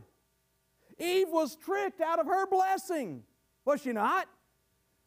[0.98, 3.24] Eve was tricked out of her blessing.
[3.66, 4.28] Was she not?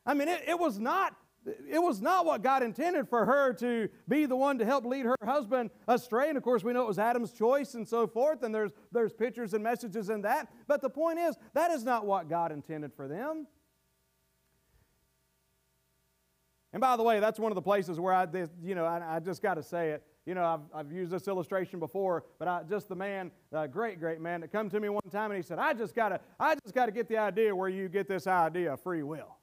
[0.06, 1.14] I mean, it, it was not
[1.46, 5.04] it was not what God intended for her to be the one to help lead
[5.04, 6.28] her husband astray.
[6.28, 9.12] And of course, we know it was Adam's choice and so forth, and there's, there's
[9.12, 10.48] pictures and messages in that.
[10.66, 13.46] But the point is, that is not what God intended for them.
[16.72, 18.26] And by the way, that's one of the places where I,
[18.62, 20.02] you know, I, I just got to say it.
[20.26, 24.00] You know, I've, I've used this illustration before, but I, just the man, the great,
[24.00, 26.20] great man that come to me one time and he said, I just got to,
[26.40, 29.36] I just got to get the idea where you get this idea of free will.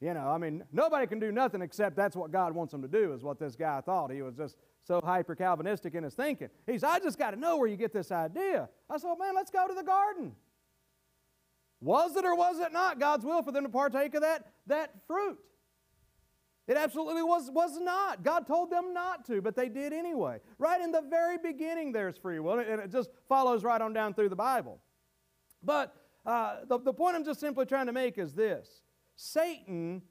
[0.00, 2.88] You know, I mean, nobody can do nothing except that's what God wants them to
[2.88, 4.10] do, is what this guy thought.
[4.10, 6.48] He was just so hyper Calvinistic in his thinking.
[6.66, 8.68] He said, I just got to know where you get this idea.
[8.88, 10.32] I said, well, man, let's go to the garden.
[11.82, 14.94] Was it or was it not God's will for them to partake of that, that
[15.06, 15.38] fruit?
[16.70, 18.22] It absolutely was, was not.
[18.22, 20.38] God told them not to, but they did anyway.
[20.56, 24.14] Right in the very beginning, there's free will, and it just follows right on down
[24.14, 24.80] through the Bible.
[25.64, 28.82] But uh, the, the point I'm just simply trying to make is this
[29.16, 30.02] Satan,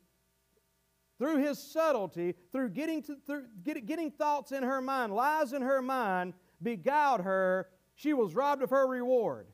[1.17, 5.61] through his subtlety, through getting, to, through get, getting thoughts in her mind, lies in
[5.61, 7.69] her mind, beguiled her.
[7.95, 9.47] She was robbed of her reward.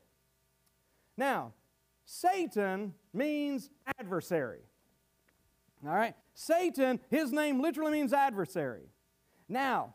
[1.16, 1.52] Now,
[2.04, 4.65] Satan means adversary.
[5.84, 6.14] All right?
[6.34, 8.90] Satan, his name literally means adversary.
[9.48, 9.94] Now,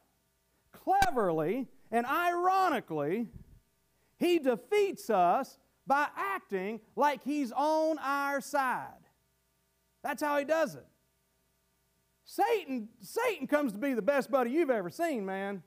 [0.71, 3.27] cleverly and ironically,
[4.17, 8.89] he defeats us by acting like he's on our side.
[10.03, 10.85] That's how he does it.
[12.23, 15.63] Satan, Satan comes to be the best buddy you've ever seen, man.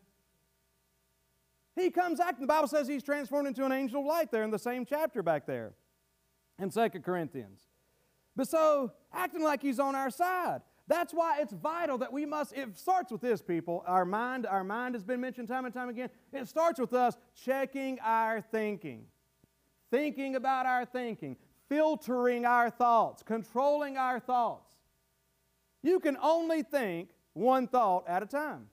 [1.77, 4.51] He comes acting, the Bible says he's transformed into an angel of light there in
[4.51, 5.75] the same chapter back there
[6.59, 7.61] in Second Corinthians.
[8.37, 10.63] But so, acting like he's on our side.
[10.87, 13.83] That's why it's vital that we must, it starts with this, people.
[13.87, 16.11] Our mind, our mind has been mentioned time and time again.
[16.33, 19.07] It starts with us checking our thinking,
[19.91, 21.37] thinking about our thinking,
[21.69, 24.75] filtering our thoughts, controlling our thoughts.
[25.83, 28.67] You can only think one thought at a time.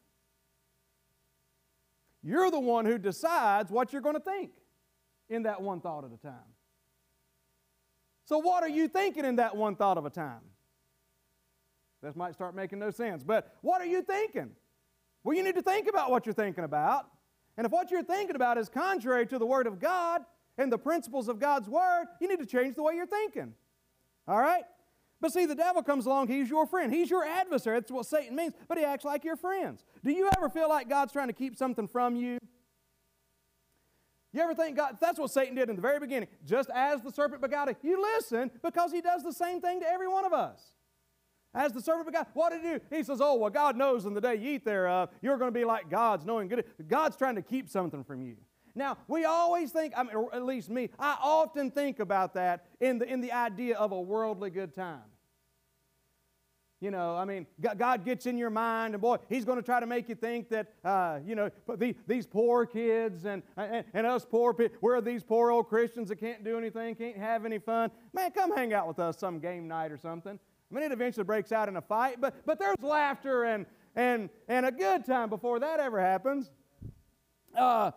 [2.24, 4.52] You're the one who decides what you're going to think
[5.30, 6.34] in that one thought at a time.
[8.26, 10.42] So, what are you thinking in that one thought of a time?
[12.02, 14.52] This might start making no sense, but what are you thinking?
[15.24, 17.06] Well, you need to think about what you're thinking about.
[17.58, 20.22] And if what you're thinking about is contrary to the Word of God,
[20.58, 23.54] and the principles of God's Word, you need to change the way you're thinking.
[24.28, 24.64] All right?
[25.20, 26.92] But see, the devil comes along, he's your friend.
[26.92, 27.80] He's your adversary.
[27.80, 29.86] That's what Satan means, but he acts like your friends.
[30.04, 32.40] Do you ever feel like God's trying to keep something from you?
[34.34, 36.30] You ever think God, that's what Satan did in the very beginning.
[36.46, 39.88] Just as the serpent begot it, you listen because he does the same thing to
[39.88, 40.62] every one of us.
[41.54, 42.80] As the serpent begot, what did he do?
[42.90, 45.60] He says, Oh, well, God knows in the day you eat thereof, you're going to
[45.60, 46.64] be like gods, knowing good.
[46.88, 48.38] God's trying to keep something from you.
[48.74, 52.68] Now, we always think, I mean, or at least me, I often think about that
[52.80, 55.02] in the, in the idea of a worldly good time.
[56.82, 57.46] You know, I mean,
[57.78, 60.50] God gets in your mind, and boy, He's going to try to make you think
[60.50, 61.52] that, uh, you know,
[62.08, 66.16] these poor kids and, and, and us poor people, we're these poor old Christians that
[66.16, 67.92] can't do anything, can't have any fun.
[68.14, 70.40] Man, come hang out with us some game night or something.
[70.72, 74.32] I mean, it eventually breaks out in a fight, but, but there's laughter and, and,
[74.48, 76.50] and a good time before that ever happens.
[77.56, 77.92] Uh,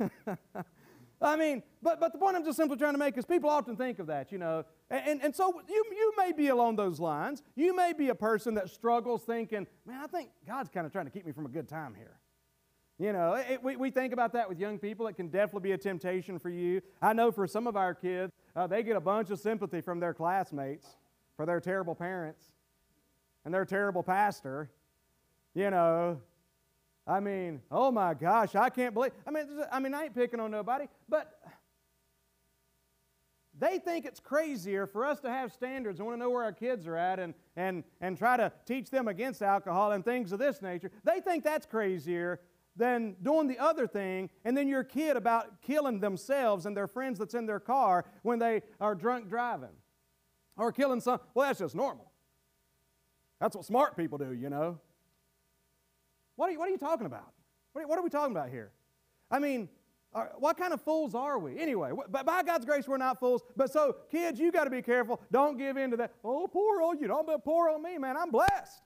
[1.20, 3.76] I mean, but, but the point I'm just simply trying to make is people often
[3.76, 4.64] think of that, you know.
[4.90, 7.44] And, and, so you, you may be along those lines.
[7.54, 11.04] You may be a person that struggles thinking, man, I think God's kind of trying
[11.04, 12.18] to keep me from a good time here.
[12.98, 15.06] You know, it, we, we think about that with young people.
[15.06, 16.82] It can definitely be a temptation for you.
[17.00, 20.00] I know for some of our kids, uh, they get a bunch of sympathy from
[20.00, 20.86] their classmates
[21.36, 22.42] for their terrible parents
[23.44, 24.70] and their terrible pastor.
[25.54, 26.20] You know,
[27.06, 29.12] I mean, oh my gosh, I can't believe.
[29.26, 31.32] I mean, I mean, I ain't picking on nobody, but
[33.60, 36.52] they think it's crazier for us to have standards and want to know where our
[36.52, 40.38] kids are at and, and, and try to teach them against alcohol and things of
[40.38, 40.90] this nature.
[41.04, 42.40] They think that's crazier
[42.74, 47.18] than doing the other thing and then your kid about killing themselves and their friends
[47.18, 49.76] that's in their car when they are drunk driving
[50.56, 51.20] or killing some.
[51.34, 52.10] Well, that's just normal.
[53.40, 54.78] That's what smart people do, you know.
[56.36, 57.32] What are you, what are you talking about?
[57.72, 58.70] What are, what are we talking about here?
[59.30, 59.68] I mean,
[60.12, 61.58] what kind of fools are we?
[61.58, 63.42] Anyway, but by God's grace, we're not fools.
[63.56, 65.20] But so, kids, you got to be careful.
[65.30, 66.14] Don't give in to that.
[66.24, 67.06] Oh, poor old you.
[67.06, 68.16] Don't be poor on me, man.
[68.16, 68.82] I'm blessed.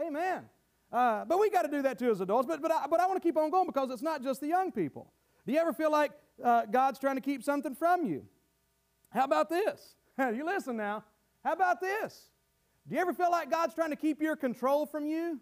[0.00, 0.44] Amen.
[0.92, 2.46] Uh, but we got to do that too as adults.
[2.46, 4.46] But, but I, but I want to keep on going because it's not just the
[4.46, 5.12] young people.
[5.46, 6.12] Do you ever feel like
[6.42, 8.24] uh, God's trying to keep something from you?
[9.10, 9.96] How about this?
[10.18, 11.04] you listen now.
[11.42, 12.30] How about this?
[12.88, 15.40] Do you ever feel like God's trying to keep your control from you?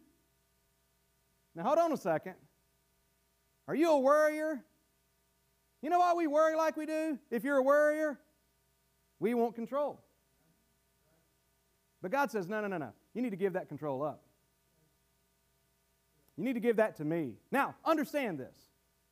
[1.55, 2.35] Now, hold on a second.
[3.67, 4.65] Are you a worrier?
[5.83, 7.19] You know why we worry like we do?
[7.31, 8.19] If you're a worrier,
[9.21, 10.01] we want control.
[12.03, 12.93] But God says, no, no, no, no.
[13.15, 14.23] You need to give that control up.
[16.37, 17.35] You need to give that to me.
[17.51, 18.55] Now, understand this.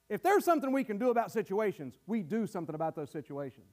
[0.09, 3.67] If there's something we can do about situations, we do something about those situations.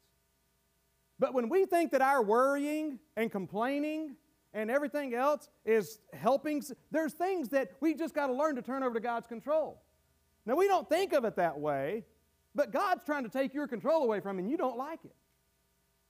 [1.20, 4.16] But when we think that our worrying and complaining
[4.54, 6.64] and everything else is helping.
[6.92, 9.82] There's things that we just got to learn to turn over to God's control.
[10.46, 12.06] Now, we don't think of it that way,
[12.56, 15.16] but God's trying to take your control away from you, and you don't like it.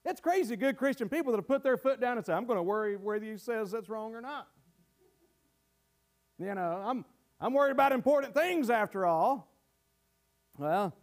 [0.06, 2.58] It's crazy good Christian people that have put their foot down and say, I'm going
[2.58, 4.48] to worry whether he says that's wrong or not.
[6.38, 7.06] You know, I'm,
[7.40, 9.50] I'm worried about important things after all.
[10.58, 10.94] Well,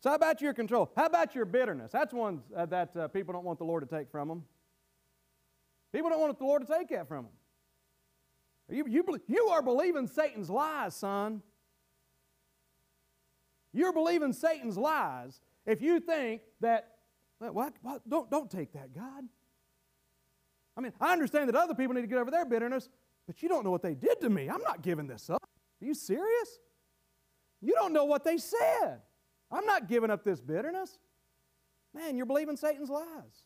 [0.00, 0.92] so how about your control?
[0.94, 1.90] How about your bitterness?
[1.90, 4.44] That's one uh, that uh, people don't want the Lord to take from them.
[5.92, 7.32] People don't want the Lord to take that from them.
[8.68, 11.40] You, you, you are believing Satan's lies, son.
[13.76, 16.92] You're believing Satan's lies if you think that,
[17.38, 17.74] what,
[18.08, 19.24] don't, don't take that, God.
[20.76, 22.88] I mean, I understand that other people need to get over their bitterness,
[23.26, 24.48] but you don't know what they did to me.
[24.48, 25.42] I'm not giving this up.
[25.82, 26.58] Are you serious?
[27.60, 29.00] You don't know what they said.
[29.50, 30.98] I'm not giving up this bitterness.
[31.94, 33.44] Man, you're believing Satan's lies.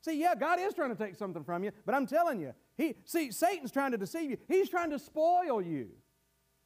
[0.00, 2.94] See, yeah, God is trying to take something from you, but I'm telling you, he,
[3.04, 4.38] see, Satan's trying to deceive you.
[4.46, 5.88] He's trying to spoil you.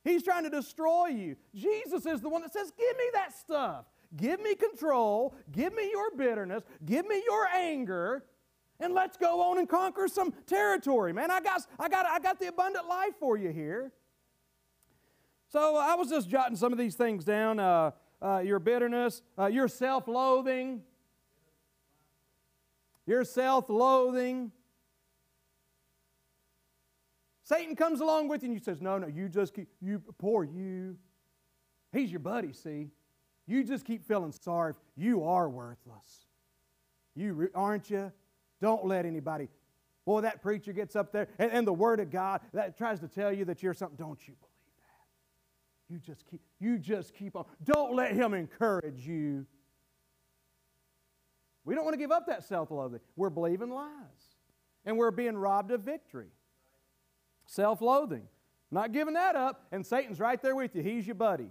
[0.02, 1.36] He's trying to destroy you.
[1.54, 3.84] Jesus is the one that says, Give me that stuff.
[4.16, 5.34] Give me control.
[5.52, 6.62] Give me your bitterness.
[6.84, 8.24] Give me your anger.
[8.80, 11.30] And let's go on and conquer some territory, man.
[11.30, 13.92] I got, I got, I got the abundant life for you here.
[15.48, 17.60] So I was just jotting some of these things down.
[17.60, 17.90] Uh,
[18.22, 20.82] uh, your bitterness, uh, your self loathing,
[23.06, 24.52] your self loathing.
[27.50, 30.44] Satan comes along with you and you says, No, no, you just keep, you, poor
[30.44, 30.96] you.
[31.92, 32.90] He's your buddy, see?
[33.48, 34.74] You just keep feeling sorry.
[34.96, 36.26] You are worthless.
[37.16, 38.12] You aren't you?
[38.60, 39.48] Don't let anybody.
[40.04, 43.08] Boy, that preacher gets up there and, and the Word of God that tries to
[43.08, 43.96] tell you that you're something.
[43.96, 44.76] Don't you believe
[45.88, 45.92] that?
[45.92, 47.46] You just keep, you just keep on.
[47.64, 49.44] Don't let him encourage you.
[51.64, 53.00] We don't want to give up that self loathing.
[53.16, 54.36] We're believing lies.
[54.84, 56.30] And we're being robbed of victory.
[57.50, 58.28] Self loathing.
[58.70, 60.82] Not giving that up, and Satan's right there with you.
[60.84, 61.50] He's your buddy.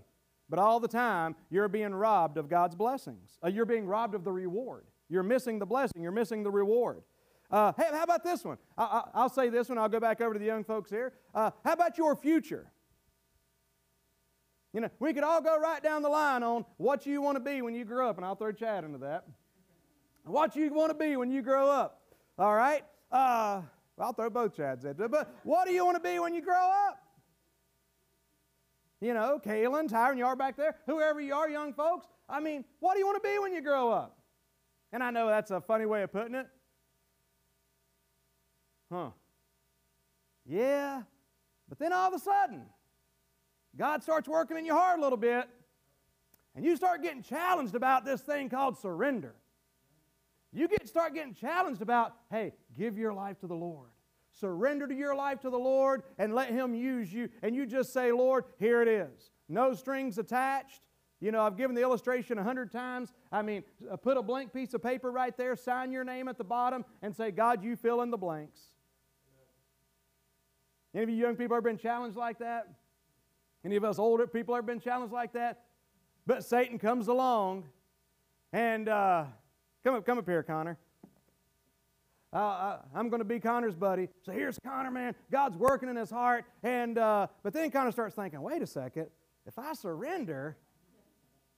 [0.49, 3.37] but all the time you're being robbed of God's blessings.
[3.43, 4.85] Uh, you're being robbed of the reward.
[5.09, 7.03] You're missing the blessing, you're missing the reward.
[7.51, 8.57] Uh, hey, how about this one?
[8.77, 11.11] I, will say this one, I'll go back over to the young folks here.
[11.35, 12.71] Uh, how about your future?
[14.71, 17.41] You know, we could all go right down the line on what you want to
[17.41, 19.25] be when you grow up, and I'll throw Chad into that.
[20.23, 22.01] What you want to be when you grow up.
[22.37, 22.85] All right?
[23.11, 23.63] Uh,
[23.99, 25.11] I'll throw both Chads at it.
[25.11, 26.99] But what do you want to be when you grow up?
[29.01, 32.05] You know, Kalen, Tyron, you are back there, whoever you are, young folks.
[32.27, 34.17] I mean, what do you want to be when you grow up?
[34.91, 36.47] And I know that's a funny way of putting it.
[38.91, 39.11] Huh.
[40.45, 41.03] Yeah.
[41.69, 42.65] But then all of a sudden,
[43.77, 45.47] God starts working in your heart a little bit,
[46.55, 49.35] and you start getting challenged about this thing called surrender.
[50.51, 53.89] You get start getting challenged about, hey, give your life to the Lord.
[54.31, 57.29] Surrender your life to the Lord and let Him use you.
[57.43, 59.31] And you just say, Lord, here it is.
[59.49, 60.81] No strings attached.
[61.19, 63.11] You know, I've given the illustration a hundred times.
[63.31, 66.37] I mean, uh, put a blank piece of paper right there, sign your name at
[66.37, 68.61] the bottom, and say, God, you fill in the blanks.
[70.95, 72.69] Any of you young people ever been challenged like that?
[73.65, 75.65] Any of us older people ever been challenged like that?
[76.25, 77.65] But Satan comes along
[78.53, 79.25] and uh,
[79.83, 80.77] come up, come up here, Connor.
[82.31, 84.07] Uh, I, am going to be Connor's buddy.
[84.23, 85.15] So here's Connor, man.
[85.31, 86.45] God's working in his heart.
[86.61, 89.07] And uh, but then Connor starts thinking, wait a second.
[89.47, 90.57] If I surrender,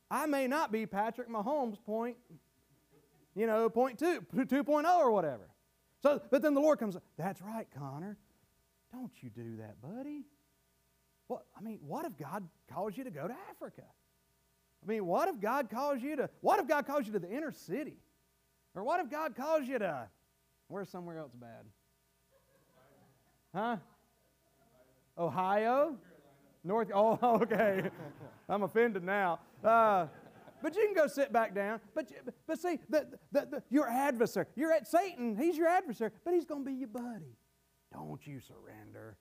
[0.09, 2.15] I may not be Patrick Mahomes point,
[3.35, 5.49] you know, point two, 2.0 or whatever.
[6.01, 8.17] So, but then the Lord comes, that's right, Connor.
[8.91, 10.23] Don't you do that, buddy.
[11.27, 13.83] Well, I mean, what if God calls you to go to Africa?
[14.83, 17.29] I mean, what if God calls you to, what if God calls you to the
[17.29, 17.97] inner city?
[18.73, 20.07] Or what if God calls you to,
[20.71, 21.65] where's somewhere else bad?
[23.53, 23.77] Huh?
[25.17, 25.97] Ohio?
[26.63, 27.89] North, oh, okay.
[28.47, 29.39] I'm offended now.
[29.63, 30.07] Uh,
[30.61, 31.81] but you can go sit back down.
[31.93, 32.11] But,
[32.47, 36.45] but see, the, the, the, your adversary, you're at Satan, he's your adversary, but he's
[36.45, 37.35] going to be your buddy.
[37.91, 39.17] Don't you surrender.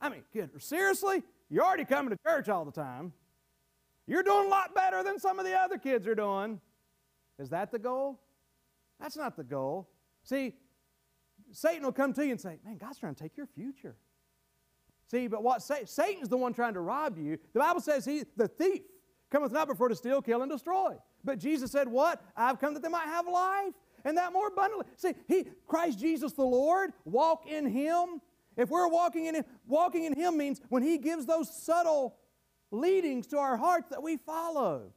[0.00, 1.22] I mean, kid, seriously?
[1.48, 3.12] You're already coming to church all the time.
[4.06, 6.60] You're doing a lot better than some of the other kids are doing.
[7.38, 8.20] Is that the goal?
[9.00, 9.88] That's not the goal.
[10.22, 10.54] See,
[11.52, 13.96] Satan will come to you and say, Man, God's trying to take your future.
[15.10, 17.38] See, but what Satan's the one trying to rob you.
[17.52, 18.82] The Bible says he, the thief,
[19.30, 20.96] cometh not before to steal, kill, and destroy.
[21.24, 22.22] But Jesus said, What?
[22.36, 24.86] I've come that they might have life, and that more abundantly.
[24.96, 28.20] See, he, Christ Jesus the Lord, walk in him.
[28.56, 32.16] If we're walking in him, walking in him means when he gives those subtle
[32.70, 34.92] leadings to our hearts that we follow.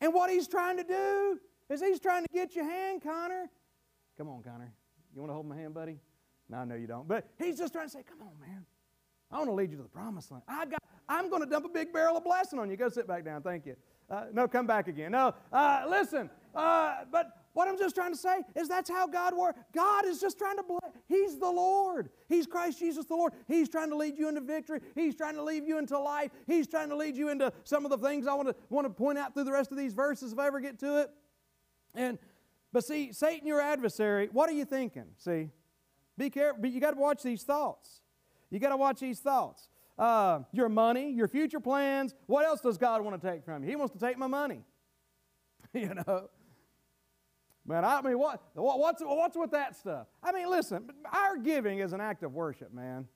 [0.00, 1.40] And what he's trying to do
[1.70, 3.48] is he's trying to get your hand, Connor.
[4.18, 4.72] Come on, Connor.
[5.14, 5.98] You want to hold my hand, buddy?
[6.48, 7.06] No, I know you don't.
[7.08, 8.66] But he's just trying to say, come on, man.
[9.30, 10.42] I want to lead you to the promised land.
[10.48, 12.76] I got, I'm going to dump a big barrel of blessing on you.
[12.76, 13.42] Go sit back down.
[13.42, 13.76] Thank you.
[14.10, 15.12] Uh, no, come back again.
[15.12, 16.28] No, uh, listen.
[16.52, 19.60] Uh, but what I'm just trying to say is that's how God works.
[19.72, 20.92] God is just trying to bless.
[21.06, 22.10] He's the Lord.
[22.28, 23.32] He's Christ Jesus the Lord.
[23.46, 24.80] He's trying to lead you into victory.
[24.96, 26.32] He's trying to lead you into life.
[26.48, 28.90] He's trying to lead you into some of the things I want to want to
[28.90, 31.10] point out through the rest of these verses if I ever get to it.
[31.94, 32.18] And
[32.72, 35.06] but see, Satan, your adversary, what are you thinking?
[35.16, 35.50] See,
[36.16, 36.62] be careful.
[36.62, 38.00] But you got to watch these thoughts.
[38.50, 39.68] You got to watch these thoughts
[40.00, 42.14] uh, your money, your future plans.
[42.26, 43.68] What else does God want to take from you?
[43.68, 44.64] He wants to take my money.
[45.74, 46.30] you know?
[47.66, 50.06] Man, I mean, what, what's, what's with that stuff?
[50.22, 53.06] I mean, listen, our giving is an act of worship, man.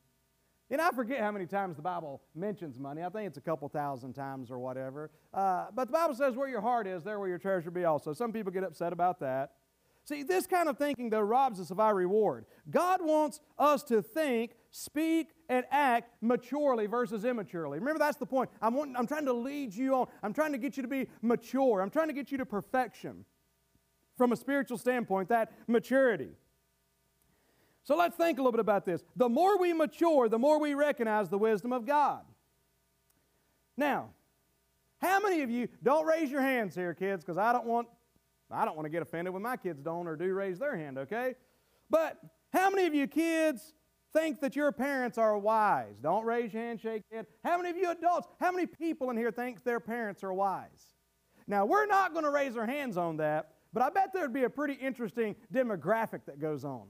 [0.75, 3.05] And I forget how many times the Bible mentions money.
[3.05, 5.13] I think it's a couple thousand times or whatever.
[5.33, 8.13] Uh, but the Bible says where your heart is, there will your treasure be also.
[8.13, 9.53] Some people get upset about that.
[10.05, 12.47] See, this kind of thinking, though, robs us of our reward.
[12.69, 17.79] God wants us to think, speak, and act maturely versus immaturely.
[17.79, 18.51] Remember, that's the point.
[18.61, 20.09] I'm, wanting, I'm trying to lead you on.
[20.25, 21.83] I'm trying to get you to be mature.
[21.83, 23.25] I'm trying to get you to perfection
[24.19, 26.31] from a spiritual standpoint, that maturity.
[27.85, 29.05] So let's think a little bit about this.
[29.15, 32.23] The more we mature, the more we recognize the wisdom of God.
[33.77, 34.11] Now,
[35.01, 37.89] how many of you don't raise your hands here, kids, because I don't want
[38.51, 40.99] I don't want to get offended when my kids don't or do raise their hand,
[40.99, 41.35] okay?
[41.91, 42.19] But
[42.53, 43.75] how many of you kids
[44.13, 45.99] think that your parents are wise?
[46.01, 47.27] Don't raise your hand, shake your head.
[47.43, 50.95] How many of you adults, how many people in here think their parents are wise?
[51.47, 54.45] Now, we're not going to raise our hands on that, but I bet there'd be
[54.45, 56.87] a pretty interesting demographic that goes on.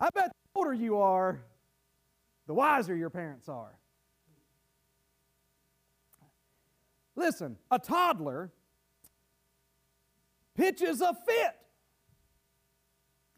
[0.00, 1.40] I bet the older you are,
[2.46, 3.78] the wiser your parents are.
[7.14, 8.50] Listen, a toddler
[10.56, 11.56] pitches a fit.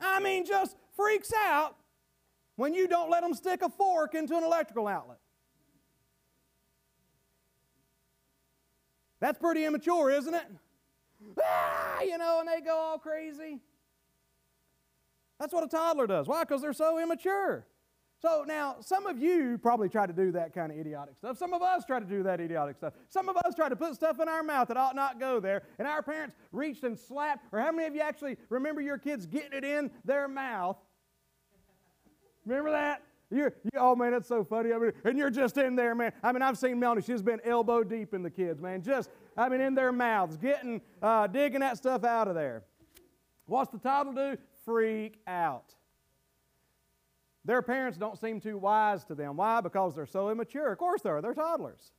[0.01, 1.77] I mean, just freaks out
[2.57, 5.19] when you don't let them stick a fork into an electrical outlet.
[9.21, 10.47] That's pretty immature, isn't it?
[11.43, 13.61] Ah, you know, and they go all crazy.
[15.43, 16.29] That's what a toddler does.
[16.29, 16.45] Why?
[16.45, 17.67] Because they're so immature.
[18.21, 21.37] So now, some of you probably try to do that kind of idiotic stuff.
[21.37, 22.93] Some of us try to do that idiotic stuff.
[23.09, 25.65] Some of us try to put stuff in our mouth that ought not go there,
[25.81, 27.45] and our parents reached and slapped.
[27.51, 30.77] Or how many of you actually remember your kids getting it in their mouth?
[32.47, 33.03] Remember that?
[33.29, 34.73] You're, you, oh man, that's so funny.
[34.73, 36.13] I mean, and you're just in there, man.
[36.23, 37.03] I mean, I've seen Melanie.
[37.03, 38.81] She's been elbow deep in the kids, man.
[38.81, 42.63] Just, I mean, in their mouths, getting, uh, digging that stuff out of there.
[43.47, 44.43] What's the toddler do?
[44.65, 45.75] Freak out.
[47.45, 49.37] Their parents don't seem too wise to them.
[49.37, 49.61] Why?
[49.61, 50.73] Because they're so immature.
[50.73, 51.21] Of course they are.
[51.21, 51.93] They're toddlers.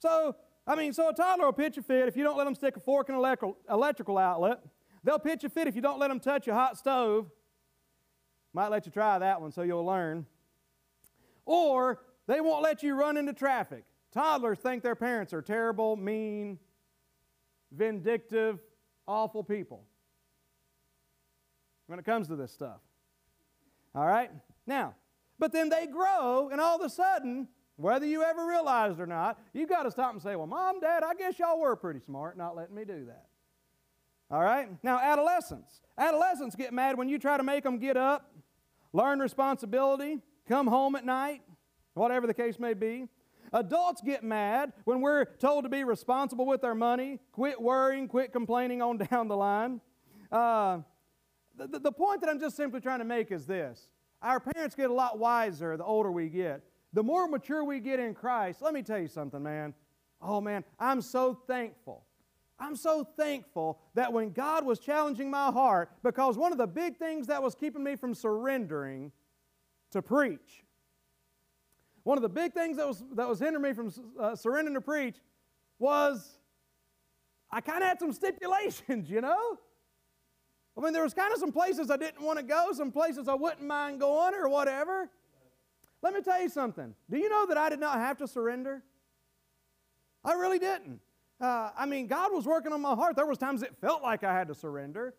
[0.00, 0.34] So,
[0.66, 2.76] I mean, so a toddler will pitch a fit if you don't let them stick
[2.76, 3.20] a fork in an
[3.70, 4.60] electrical, outlet.
[5.04, 7.30] They'll pitch a fit if you don't let them touch a hot stove.
[8.52, 10.26] Might let you try that one so you'll learn.
[11.46, 13.84] Or they won't let you run into traffic.
[14.12, 16.58] Toddlers think their parents are terrible, mean,
[17.70, 18.60] vindictive,
[19.06, 19.84] awful people
[21.92, 22.80] when it comes to this stuff.
[23.94, 24.30] All right?
[24.66, 24.94] Now,
[25.38, 29.38] but then they grow, and all of a sudden, whether you ever realized or not,
[29.52, 32.38] you've got to stop and say, Well, mom, dad, I guess y'all were pretty smart
[32.38, 33.26] not letting me do that.
[34.30, 34.68] All right?
[34.82, 35.82] Now, adolescents.
[35.98, 38.32] Adolescents get mad when you try to make them get up,
[38.94, 40.18] learn responsibility,
[40.48, 41.42] come home at night,
[41.92, 43.06] whatever the case may be.
[43.52, 48.32] Adults get mad when we're told to be responsible with our money, quit worrying, quit
[48.32, 49.82] complaining on down the line.
[50.30, 50.78] Uh,
[51.56, 53.88] the, the point that I'm just simply trying to make is this
[54.22, 56.62] our parents get a lot wiser the older we get.
[56.92, 59.74] The more mature we get in Christ, let me tell you something, man.
[60.20, 62.04] Oh, man, I'm so thankful.
[62.58, 66.96] I'm so thankful that when God was challenging my heart, because one of the big
[66.96, 69.10] things that was keeping me from surrendering
[69.90, 70.64] to preach,
[72.04, 74.80] one of the big things that was, that was hindering me from uh, surrendering to
[74.80, 75.16] preach
[75.78, 76.38] was
[77.50, 79.58] I kind of had some stipulations, you know?
[80.76, 83.28] I mean, there was kind of some places I didn't want to go, some places
[83.28, 85.10] I wouldn't mind going or whatever.
[86.02, 86.94] Let me tell you something.
[87.10, 88.82] Do you know that I did not have to surrender?
[90.24, 91.00] I really didn't.
[91.40, 93.16] Uh, I mean, God was working on my heart.
[93.16, 95.14] There was times it felt like I had to surrender,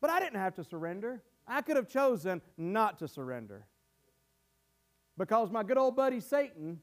[0.00, 1.22] but I didn't have to surrender.
[1.46, 3.66] I could have chosen not to surrender.
[5.18, 6.80] Because my good old buddy Satan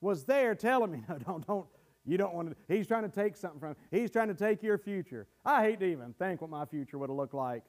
[0.00, 1.66] was there telling me, no, don't, don't,
[2.08, 3.76] you don't want to, he's trying to take something from.
[3.90, 5.26] He's trying to take your future.
[5.44, 7.62] I hate to even think what my future would have looked like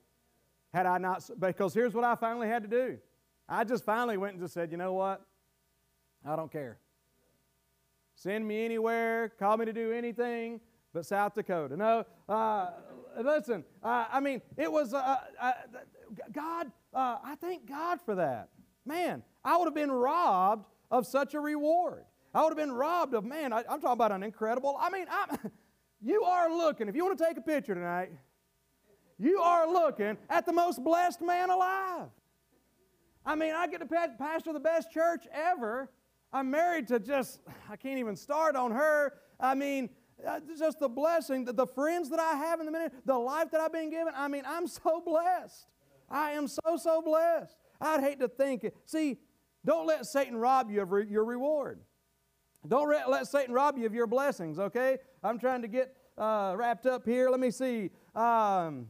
[0.74, 2.98] had I not, because here's what I finally had to do.
[3.48, 5.26] I just finally went and just said, you know what?
[6.26, 6.78] I don't care.
[8.16, 10.62] Send me anywhere, call me to do anything
[10.94, 11.78] but South Dakota.
[11.78, 12.72] No, uh,
[13.22, 15.52] listen, uh, I mean, it was, uh, uh
[16.32, 18.50] God, uh, I thank God for that.
[18.86, 22.06] Man, I would have been robbed of such a reward.
[22.34, 25.06] I would have been robbed of, man, I, am talking about an incredible, I mean,
[25.10, 25.52] I'm,
[26.02, 28.12] you are looking, if you want to take a picture tonight,
[29.18, 32.08] you are looking at the most blessed man alive.
[33.26, 33.86] I mean, I get to
[34.18, 35.90] pastor the best church ever.
[36.32, 39.14] I'm married to just, I can't even start on her.
[39.40, 39.90] I mean,
[40.26, 43.52] uh, just the blessing, the, the friends that I have in the minute, the life
[43.52, 44.14] that I've been given.
[44.16, 45.68] I mean, I'm so blessed.
[46.10, 47.56] I am so, so blessed.
[47.82, 48.76] I'd hate to think it.
[48.86, 49.18] See,
[49.66, 51.82] don't let Satan rob you of re- your reward.
[52.68, 54.98] Don't let Satan rob you of your blessings, okay?
[55.24, 57.30] I'm trying to get uh, wrapped up here.
[57.30, 57.90] Let me see.
[58.14, 58.88] Um,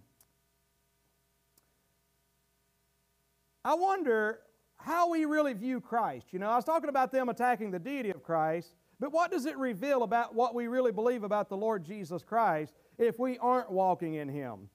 [3.64, 4.40] I wonder
[4.78, 6.28] how we really view Christ.
[6.32, 9.46] You know, I was talking about them attacking the deity of Christ, but what does
[9.46, 13.72] it reveal about what we really believe about the Lord Jesus Christ if we aren't
[13.72, 14.70] walking in Him?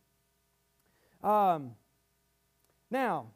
[1.23, 1.73] Um,
[2.91, 3.29] now,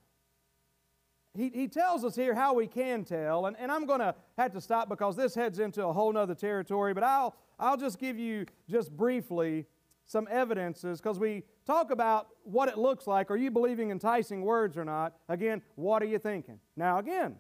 [1.39, 4.53] he, he tells us here how we can tell, and, and I'm going to have
[4.53, 8.19] to stop because this heads into a whole nother territory, but I'll, I'll just give
[8.19, 9.67] you just briefly
[10.05, 13.31] some evidences because we talk about what it looks like.
[13.31, 15.15] Are you believing enticing words or not?
[15.29, 16.59] Again, what are you thinking?
[16.77, 17.37] Now, again,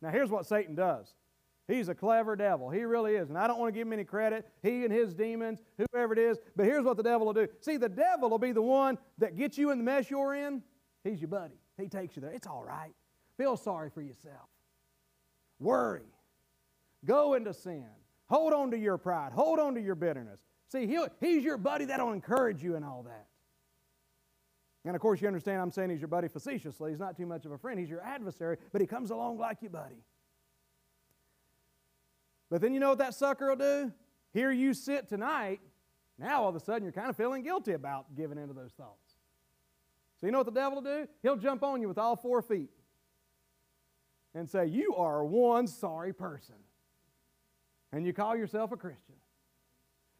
[0.00, 1.14] now here's what Satan does.
[1.66, 2.70] He's a clever devil.
[2.70, 3.28] He really is.
[3.28, 4.46] And I don't want to give him any credit.
[4.62, 5.62] He and his demons,
[5.92, 6.38] whoever it is.
[6.54, 7.48] But here's what the devil will do.
[7.60, 10.62] See, the devil will be the one that gets you in the mess you're in.
[11.02, 11.56] He's your buddy.
[11.76, 12.30] He takes you there.
[12.30, 12.94] It's all right.
[13.36, 14.48] Feel sorry for yourself.
[15.58, 16.02] Worry.
[17.04, 17.86] Go into sin.
[18.28, 19.32] Hold on to your pride.
[19.32, 20.40] Hold on to your bitterness.
[20.68, 23.26] See, he he's your buddy that'll encourage you in all that.
[24.84, 26.90] And of course, you understand I'm saying he's your buddy facetiously.
[26.90, 27.78] He's not too much of a friend.
[27.78, 30.02] He's your adversary, but he comes along like your buddy.
[32.50, 33.92] But then you know what that sucker will do?
[34.32, 35.60] Here you sit tonight.
[36.18, 39.14] Now all of a sudden you're kind of feeling guilty about giving into those thoughts.
[40.20, 41.08] So you know what the devil will do?
[41.22, 42.70] He'll jump on you with all four feet
[44.36, 46.56] and say, You are one sorry person.
[47.92, 49.14] And you call yourself a Christian.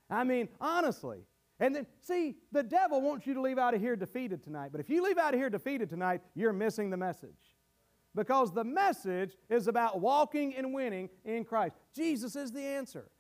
[0.08, 1.20] I mean, honestly.
[1.58, 4.70] And then, see, the devil wants you to leave out of here defeated tonight.
[4.72, 7.30] But if you leave out of here defeated tonight, you're missing the message.
[8.14, 11.76] Because the message is about walking and winning in Christ.
[11.94, 13.10] Jesus is the answer.